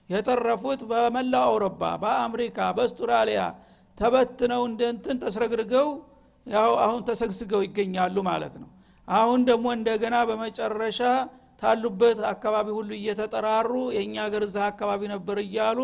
የተረፉት 0.09 0.81
በመላው 0.91 1.43
አውሮፓ 1.49 1.81
በአሜሪካ 2.03 2.57
በአውስትራሊያ 2.77 3.41
ተበትነው 3.97 4.61
እንደንትን 4.69 5.17
ተስረግርገው 5.23 5.89
ያው 6.47 6.71
አሁን 6.85 7.01
ተሰግስገው 7.09 7.61
ይገኛሉ 7.65 8.17
ማለት 8.29 8.55
ነው። 8.61 8.69
አሁን 9.07 9.39
ደግሞ 9.49 9.67
እንደገና 9.77 10.15
በመጨረሻ 10.29 10.99
ታሉበት 11.61 12.19
አካባቢ 12.31 12.67
ሁሉ 12.77 12.89
እየተጠራሩ 12.99 13.73
የእኛ 13.95 14.15
ሀገር 14.25 14.43
እዛ 14.47 14.57
አካባቢ 14.71 15.01
ነበር 15.13 15.37
እያሉ 15.43 15.79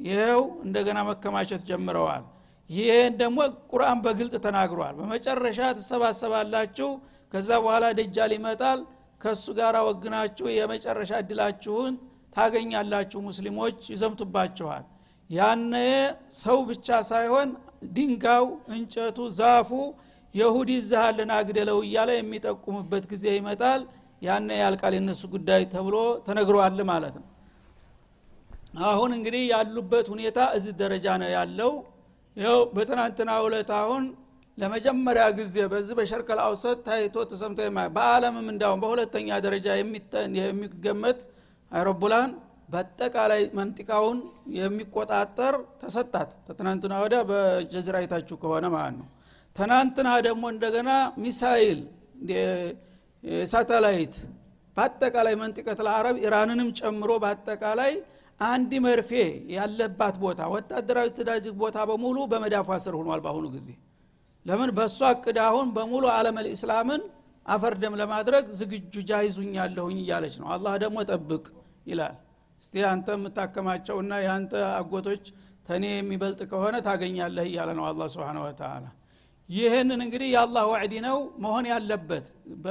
ይኸው 0.00 0.42
እንደገና 0.64 0.98
መከማቸት 1.08 1.62
ጀምረዋል። 1.68 2.24
ይህን 2.70 3.12
ደግሞ 3.20 3.38
ቁርአን 3.70 3.98
በግልጥ 4.04 4.34
ተናግሯል። 4.46 4.94
በመጨረሻ 4.98 5.58
ትሰባሰባላችሁ 5.78 6.88
ከዛ 7.32 7.50
በኋላ 7.64 7.84
ደጃል 7.98 8.32
ይመጣል። 8.36 8.80
ከእሱ 9.20 9.46
ጋር 9.58 9.74
ወግናችሁ 9.88 10.46
የመጨረሻ 10.54 11.12
እድላችሁን 11.22 11.94
ታገኛላችሁ። 12.36 13.20
ሙስሊሞች 13.28 13.78
ይዘምቱባችኋል። 13.92 14.84
ያነ 15.30 15.74
ሰው 16.40 16.58
ብቻ 16.68 16.98
ሳይሆን 17.10 17.48
ድንጋው 17.94 18.44
እንጨቱ 18.74 19.18
ዛፉ 19.38 19.70
የሁዲ 20.34 20.70
ዛሃልን 20.90 21.30
አግደለው 21.36 21.78
እያለ 21.86 22.10
የሚጠቁምበት 22.18 23.04
ጊዜ 23.12 23.24
ይመጣል። 23.36 23.82
ያነ 24.22 24.50
ያልቃል 24.60 24.94
የነሱ 24.96 25.22
ጉዳይ 25.34 25.62
ተብሎ 25.72 25.96
ተነግሯል 26.26 26.78
ማለት 26.90 27.14
ነው 27.18 27.26
አሁን 28.84 29.10
እንግዲህ 29.16 29.42
ያሉበት 29.52 30.06
ሁኔታ 30.12 30.38
እዚህ 30.56 30.72
ደረጃ 30.80 31.06
ነው 31.22 31.30
ያለው። 31.36 31.72
ይው 32.36 32.58
በትናንትና 32.74 33.30
ሁለት 33.44 33.70
አሁን 33.78 34.02
ለመጀመሪያ 34.58 35.24
ጊዜ 35.38 35.56
በዚህ 35.72 35.94
በሸርከል 35.98 36.38
አውሰት 36.44 36.78
ታይቶ 36.86 37.24
ተሰምቶ 37.30 37.58
በአለምም 37.96 38.46
እንዳሁን 38.52 38.80
በሁለተኛ 38.82 39.38
ደረጃ 39.46 39.66
የሚገመት 40.40 41.20
አይሮፕላን 41.72 42.30
በአጠቃላይ 42.68 43.42
መንጢቃውን 43.58 44.18
የሚቆጣጠር 44.56 45.54
ተሰጣት። 45.82 46.30
ተትናንትና 46.46 46.94
ወዲያ 47.02 47.20
በጀዝራ 47.28 47.96
አይታችሁ 48.00 48.36
ከሆነ 48.42 48.66
ማለት 48.74 48.96
ነው። 49.00 49.06
ትናንትና 49.56 50.08
ደግሞ 50.26 50.44
እንደገና 50.54 50.90
ሚሳይል 51.22 51.78
ሳተላይት 53.52 54.14
በአጠቃላይ 54.76 55.34
መንጥቀት 55.42 55.78
ለአረብ 55.86 56.16
ኢራንንም 56.24 56.68
ጨምሮ 56.80 57.10
በአጠቃላይ 57.22 57.92
አንድ 58.40 58.72
መርፌ 58.84 59.10
ያለባት 59.54 60.16
ቦታ 60.22 60.40
ወታደራዊ 60.54 61.06
ስትራቴጂክ 61.12 61.54
ቦታ 61.60 61.76
በሙሉ 61.90 62.16
በመዳፏ 62.32 62.70
ስር 62.84 62.94
ሆኗል 62.98 63.20
በአሁኑ 63.24 63.46
ጊዜ። 63.54 63.68
ለምን? 64.46 64.70
በእሷ 64.76 64.98
እቅድ 65.14 65.38
አሁን 65.46 65.68
በሙሉ 65.76 66.04
አለም 66.16 66.36
ልእስላምን 66.44 67.02
አፈርደም 67.46 67.94
ለማድረግ 68.00 68.44
ዝግጁ 68.60 68.94
ጃይዙኛለሁኝ 69.08 69.98
እያለች 70.02 70.34
ነው። 70.42 70.48
አላህ 70.54 70.74
ደግሞ 70.82 70.98
ጠብቅ 71.10 71.44
ይላል። 71.86 72.14
እስቲ 72.62 72.74
አንተ 72.90 73.08
የምታከማቸውና 73.16 74.12
የአንተ 74.24 74.52
አጎቶች 74.76 75.24
ተኔ 75.66 75.84
የሚበልጥ 75.94 76.40
ከሆነ 76.50 76.76
ታገኛለህ 76.86 77.46
እያለ 77.50 77.70
ነው 77.78 77.84
አላ 77.88 78.02
ስብን 78.12 78.38
ወተላ 78.44 78.84
ይህንን 79.48 80.00
እንግዲህ 80.04 80.28
የአላህ 80.32 80.64
ዋዕዲ 80.70 80.94
ነው 81.04 81.16
መሆን 81.42 81.64
ያለበት። 81.72 82.24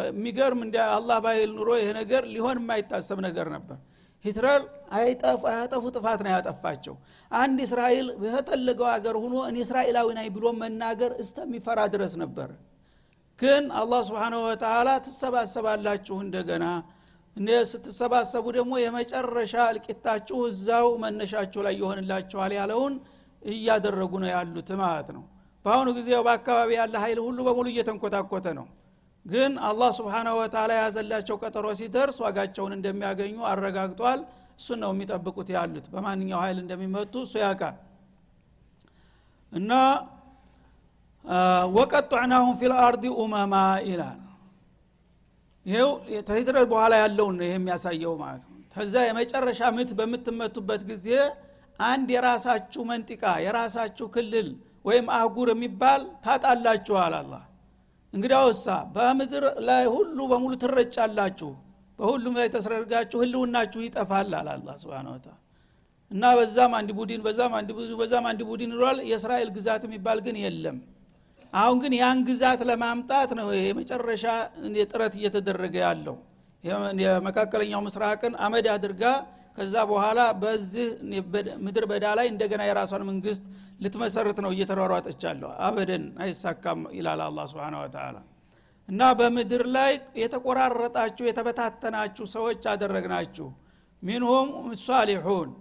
የሚገርም 0.09 0.61
እንዲ 0.65 0.77
አላህ 0.91 1.17
ባይል 1.25 1.51
ኑሮ 1.57 1.69
ይሄ 1.79 1.89
ነገር 1.99 2.23
ሊሆን 2.33 2.57
የማይታሰብ 2.61 3.19
ነገር 3.27 3.49
ነበር 3.55 3.77
ሂትለር 4.25 4.61
አያጠፉ 4.95 5.83
ጥፋት 5.95 6.19
ነው 6.25 6.31
ያጠፋቸው። 6.35 6.95
አንድ 7.31 7.57
እስራኤል 7.65 8.07
በተለገው 8.23 8.87
አገር 8.93 9.15
ሁኖ 9.23 9.35
እኔ 9.49 9.57
እስራኤላዊ 9.65 10.07
ናይ 10.17 10.27
ብሎ 10.35 10.45
መናገር 10.61 11.11
እስተሚፈራ 11.23 11.79
ድረስ 11.93 12.13
ነበር። 12.23 12.49
ግን 13.39 13.63
አላህ 13.79 14.01
ስብንሁ 14.09 14.41
ወተላ 14.47 14.89
ትሰባሰባላችሁ 15.05 16.17
እንደገና። 16.25 16.65
ስትሰባሰቡ 17.69 18.45
ደግሞ 18.57 18.73
የመጨረሻ 18.79 19.53
እልቂታችሁ 19.71 20.37
እዛው 20.49 20.87
መነሻችሁ 21.03 21.61
ላይ 21.65 21.73
ይሆንላችኋል 21.81 22.51
ያለውን 22.57 22.93
እያደረጉ 23.41 24.13
ነው 24.23 24.29
ያሉት 24.31 24.69
ማለት 24.81 25.09
ነው። 25.15 25.23
በአሁኑ 25.65 25.89
ጊዜ 25.97 26.09
በአካባቢ 26.25 26.69
ያለ 26.79 26.95
ኃይል 27.03 27.19
ሁሉ 27.25 27.37
በሙሉ 27.47 27.67
እየተንኮታኮተ 27.71 28.47
ነው 28.59 28.65
ግን 29.25 29.51
አላህ 29.67 29.89
ስብሓናሁ 29.97 30.33
ወተላ 30.39 30.71
የያዘላቸው 30.77 31.35
ቀጠሮ 31.41 31.67
ሲደርስ 31.79 32.17
ዋጋቸውን 32.23 32.73
እንደሚያገኙ 32.77 33.37
አረጋግጧል። 33.51 34.19
እሱን 34.59 34.79
ነው 34.83 34.91
የሚጠብቁት 34.93 35.47
ያሉት። 35.55 35.85
በማንኛው 35.93 36.39
ኃይል 36.43 36.57
እንደሚመጡ 36.63 37.13
እሱ 37.23 37.33
ያውቃል። 37.43 37.77
እና 39.51 39.71
ወቀጧዕናሁም 41.75 42.53
ፊልአርዲ 42.59 43.05
ኡመማ 43.21 43.55
ይላል። 43.87 44.19
ይው 45.65 45.89
ከሂትለር 46.27 46.65
በኋላ 46.71 46.93
ያለውን 47.03 47.35
ነው 47.39 47.45
ይሄ 47.47 47.55
የሚያሳየው 47.57 48.13
ማለት 48.21 48.43
ነው። 48.45 48.59
ከዛ 48.75 48.95
የመጨረሻ 49.07 49.61
ምት 49.75 49.91
በምትመቱበት 49.99 50.81
ጊዜ 50.89 51.07
አንድ 51.83 52.07
የራሳችሁ 52.15 52.81
መንጢቃ 52.89 53.23
የራሳችሁ 53.45 54.05
ክልል 54.15 54.47
ወይም 54.85 55.05
አህጉር 55.15 55.49
የሚባል 55.53 56.01
ታጣላችኋል 56.25 57.13
አላ 57.19 57.33
እንግዲያውሳ 58.13 58.65
በምድር 58.95 59.45
ላይ 59.67 59.83
ሁሉ 59.95 60.17
በሙሉ 60.31 60.53
ትረጫላችሁ 60.61 61.51
በሁሉም 61.99 62.35
ላይ 62.39 62.47
ተስረርጋችሁ 62.53 63.17
ህልውናችሁ 63.23 63.79
ይጠፋል 63.85 64.31
አለ 64.35 64.47
አላ 64.53 64.69
ስብን 64.81 65.07
እና 66.11 66.23
በዛም 66.37 66.73
አንድ 66.79 66.89
ቡድን 66.97 67.21
በዛም 67.25 67.53
አንድ 67.59 67.69
ቡድን 67.75 67.95
በዛም 68.01 68.25
አንድ 68.29 68.41
ቡድን 68.49 68.71
ይሏል። 68.75 68.97
የእስራኤል 69.09 69.49
ግዛት 69.55 69.83
የሚባል 69.87 70.19
ግን 70.25 70.35
የለም። 70.41 70.77
አሁን 71.53 71.77
ግን 71.83 71.93
ያን 71.97 72.19
ግዛት 72.27 72.61
ለማምጣት 72.69 73.29
ነው 73.39 73.47
የመጨረሻ 73.59 74.25
ጥረት 74.85 75.13
እየተደረገ 75.19 75.75
ያለው። 75.85 76.17
የመካከለኛው 77.03 77.81
ምስራቅን 77.87 78.33
አመድ 78.45 78.67
አድርጋ 78.73 79.03
ከዛ 79.57 79.75
በኋላ 79.89 80.19
በዚህ 80.41 80.87
ምድር 81.65 81.85
በዳ 81.91 82.05
ላይ 82.19 82.27
እንደገና 82.31 82.61
የራሷን 82.69 83.03
መንግስት 83.09 83.43
ልትመሰርት 83.83 84.37
ነው 84.45 84.51
እየተሯሯጠቻለሁ 84.55 85.49
አበደን 85.67 86.05
አይሳካም 86.23 86.81
ይላል 86.97 87.21
አላ 87.25 87.45
ስብን 87.51 87.75
ወተላ 87.81 88.17
እና 88.89 89.01
በምድር 89.19 89.63
ላይ 89.75 89.93
የተቆራረጣችሁ 90.21 91.25
የተበታተናችሁ 91.27 92.25
ሰዎች 92.35 92.63
አደረግናችሁ። 92.73 93.47
ሚንሁም 94.03 94.49
ሳሊሑን 94.83 95.51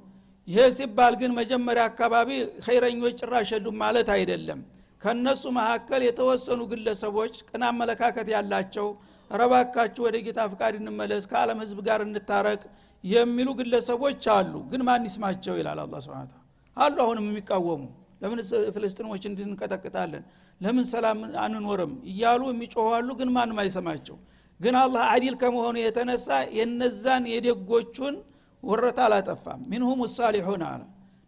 ይህ 0.48 0.66
ሲባል 0.76 1.14
ግን 1.20 1.32
መጀመሪያ 1.38 1.84
አካባቢ 1.90 2.30
ኸይረኞች 2.66 3.14
ጭራሽ 3.20 3.50
ማለት 3.82 4.08
አይደለም። 4.16 4.60
ከነሱ 5.02 5.42
መካከል 5.56 6.02
የተወሰኑ 6.04 6.60
ግለሰቦች 6.70 7.34
ቅን 7.48 7.62
አመለካከት 7.70 8.28
ያላቸው 8.34 8.86
ረባካችሁ 9.30 10.02
ወደ 10.06 10.16
ጌታ 10.26 10.40
ፍቃድ 10.52 10.74
እንመለስ 10.80 11.24
ከዓለም 11.30 11.58
ህዝብ 11.64 11.78
ጋር 11.88 12.00
እንታረቅ 12.06 12.60
የሚሉ 13.04 13.48
ግለሰቦች 13.58 14.24
አሉ። 14.34 14.52
ግን 14.70 14.82
ማን 14.88 15.02
ይስማቸው 15.08 15.54
ይላል 15.60 15.80
አላ 15.82 15.96
ስብን 16.04 16.30
አሉ 16.76 16.96
አሁንም 17.04 17.26
የሚቃወሙ። 17.30 17.82
ለምን 18.22 18.38
ፍልስጥኖች 18.74 19.22
እንድንቀጠቅጣለን? 19.30 20.22
ለምን 20.60 20.84
ሰላም 20.92 21.18
አንኖርም? 21.44 21.92
እያሉ 22.10 22.42
የሚጮሁ 22.52 22.86
አሉ። 22.96 23.08
ግን 23.20 23.28
ማንም 23.36 23.58
አይሰማቸው 23.62 24.16
ግን 24.60 24.74
አላህ 24.80 25.02
አዲል 25.12 25.34
ከመሆኑ 25.40 25.76
የተነሳ 25.80 26.28
የነዛን 26.58 27.24
የደጎቹን 27.32 28.14
ወረታ 28.62 28.98
አላጠፋም። 29.06 29.62
ሚንሁም 29.70 30.00
ሳሊሑን 30.14 30.62
አለ። 30.68 30.82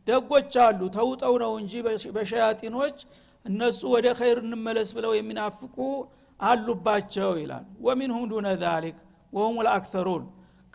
ደጎች 0.07 0.55
አሉ። 0.65 0.81
ተውጠው 0.97 1.35
ነው 1.43 1.53
እንጂ 1.61 1.73
በሸያጢኖች 2.17 2.99
እነሱ 3.45 3.81
ወደ 3.95 4.07
ኸይር 4.19 4.39
እንመለስ 4.45 4.89
ብለው 4.97 5.13
የሚናፍቁ 5.17 5.77
አሉባቸው 6.41 7.31
ይላል። 7.43 7.67
ወሚንሁም 7.87 8.25
ዱነ 8.33 8.49
ዛሊክ 8.63 8.97
ወሁም 9.33 9.57
ልአክተሩን 9.67 10.25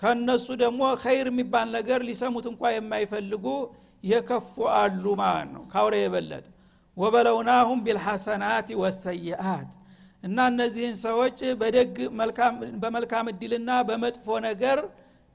ከእነሱ 0.02 0.48
ደግሞ 0.62 0.82
ኸይር 1.04 1.28
የሚባል 1.32 1.68
ነገር 1.78 2.00
ሊሰሙት 2.08 2.46
እንኳ 2.52 2.72
የማይፈልጉ 2.74 3.46
የከፉ 4.04 4.54
አሉ 4.78 5.04
ማለት 5.20 5.50
ነው። 5.56 5.64
ካውሬ 5.74 5.96
የበለጠ 6.02 6.46
ወበለውናሁም 6.98 7.80
ቢልሐሰናት 7.86 8.70
ወሰይአት 8.82 9.70
እና 10.24 10.38
እነዚህን 10.52 10.96
ሰዎች 11.04 11.38
በደግ 11.62 11.94
በመልካም 12.84 13.30
እድልና 13.32 13.70
በመጥፎ 13.88 14.38
ነገር 14.48 14.80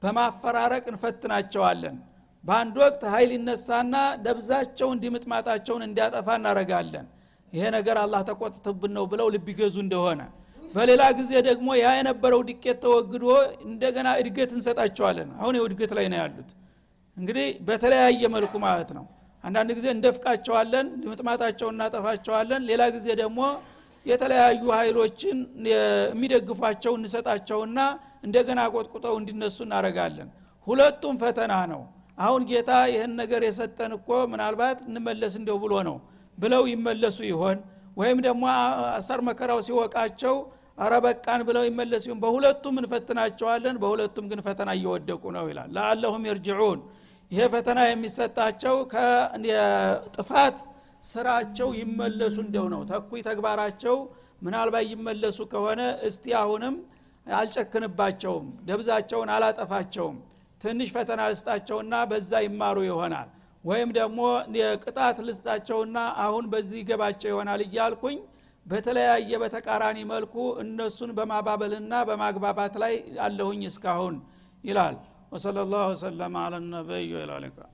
በማፈራረቅ 0.01 0.83
እንፈትናቸዋለን። 0.91 1.95
በአንድ 2.43 2.75
ወቅት 2.83 3.01
ኃይል 3.13 3.31
ይነሳና 3.35 3.95
ደብዛቸው 4.25 4.89
እንዲምጥማጣቸውን 4.95 5.85
እንዲያጠፋ 5.87 6.27
እናረጋለን 6.39 7.07
ይሄ 7.53 7.63
ነገር 7.77 7.97
አላህ 8.03 8.21
ተቆጥቶብን 8.29 8.91
ነው 8.97 9.05
ብለው 9.11 9.27
ልብ 9.35 9.47
ይገዙ 9.53 9.75
እንደሆነ 9.85 10.21
በሌላ 10.77 11.03
ጊዜ 11.19 11.31
ደግሞ 11.47 11.67
ያ 11.79 11.91
የነበረው 11.97 12.41
ድቄት 12.47 12.77
ተወግዶ 12.83 13.25
እንደገና 13.67 14.07
እድገት 14.21 14.51
እንሰጣቸዋለን። 14.57 15.29
አሁን 15.39 15.55
የእድገት 15.57 15.91
ላይ 15.97 16.05
ነው 16.11 16.19
ያሉት። 16.21 16.49
እንግዲህ 17.17 17.47
በተለያየ 17.67 18.23
መልኩ 18.35 18.53
ማለት 18.65 18.89
ነው። 18.97 19.05
አንዳንድ 19.43 19.69
ጊዜ 19.77 19.87
እንደፍቃቸዋለን 19.95 20.87
ምጥማጣቸውን 21.09 21.75
እናጠፋቸዋለን። 21.75 22.61
ሌላ 22.69 22.83
ጊዜ 22.95 23.07
ደግሞ 23.21 23.39
የተለያዩ 24.05 24.63
ኃይሎችን 24.77 25.37
የሚደግፏቸው 25.71 26.93
እንሰጣቸውና 26.99 27.79
እንደገና 28.27 28.59
ቆጥቁጠው 28.73 29.15
እንዲነሱ 29.21 29.57
እናረጋለን 29.65 30.29
ሁለቱም 30.67 31.15
ፈተና 31.23 31.53
ነው። 31.73 31.81
አሁን 32.17 32.41
ጌታ 32.49 32.71
ይህን 32.93 33.11
ነገር 33.21 33.41
የሰጠን 33.47 33.91
እኮ 33.97 34.09
ምናልባት 34.31 34.79
እንመለስ 34.87 35.33
እንደው 35.41 35.57
ብሎ 35.63 35.73
ነው 35.89 35.97
ብለው 36.37 36.63
ይመለሱ 36.71 37.17
ይሆን? 37.31 37.57
ወይም 37.99 38.17
ደግሞ 38.25 38.43
አሰር 38.97 39.19
መከራው 39.27 39.59
ሲወቃቸው 39.67 40.35
አረበቃን 40.77 41.41
ብለው 41.47 41.63
ይመለሱ 41.67 42.03
ይሆን? 42.07 42.19
በሁለቱም 42.23 42.75
እንፈትናቸዋለን 42.81 43.75
በሁለቱም 43.83 44.25
ግን 44.31 44.39
ፈተና 44.47 44.69
እየወደቁ 44.77 45.23
ነው 45.35 45.45
ይላል። 45.51 45.69
ለአለሁም 45.75 46.23
የርጅዑን። 46.29 46.79
ይሄ 47.31 47.41
ፈተና 47.53 47.79
የሚሰጣቸው 47.87 48.75
ከጥፋት 48.93 50.57
ስራቸው 51.03 51.69
ይመለሱ 51.79 52.35
እንደው 52.45 52.67
ነው። 52.73 52.81
ተኩይ 52.91 53.21
ተግባራቸው 53.27 53.95
ምናልባት 54.41 54.85
ይመለሱ 54.91 55.37
ከሆነ 55.51 55.81
እስቲ 56.07 56.25
አሁንም 56.41 56.75
አልጨክንባቸውም 57.27 58.45
ደብዛቸውን 58.67 59.29
አላጠፋቸውም 59.35 60.17
ትንሽ 60.61 60.89
ፈተና 60.95 61.21
ልስጣቸውና 61.31 61.93
በዛ 62.11 62.31
ይማሩ 62.45 62.77
ይሆናል። 62.87 63.27
ወይም 63.63 63.89
ደግሞ 63.97 64.19
ቅጣት 64.83 65.17
ልስጣቸውና 65.27 65.97
አሁን 66.23 66.45
በዚህ 66.51 66.77
ይገባቸው 66.81 67.29
ይሆናል 67.31 67.61
እያልኩኝ 67.65 68.17
በተለያየ 68.67 69.31
በተቃራኒ 69.41 69.97
መልኩ 70.09 70.33
እነሱን 70.63 71.11
በማባበልና 71.17 71.93
በማግባባት 72.09 72.73
ላይ 72.83 72.93
አለሁኝ 73.25 73.61
እስካሁን 73.69 74.15
ይላል። 74.63 74.97
ወሰለ 75.31 75.57
ላሁ 75.71 75.87
ወሰለማ 75.93 76.35
አለ 76.45 76.55
ነቢይ 76.67 77.07
ይላልቃል 77.15 77.71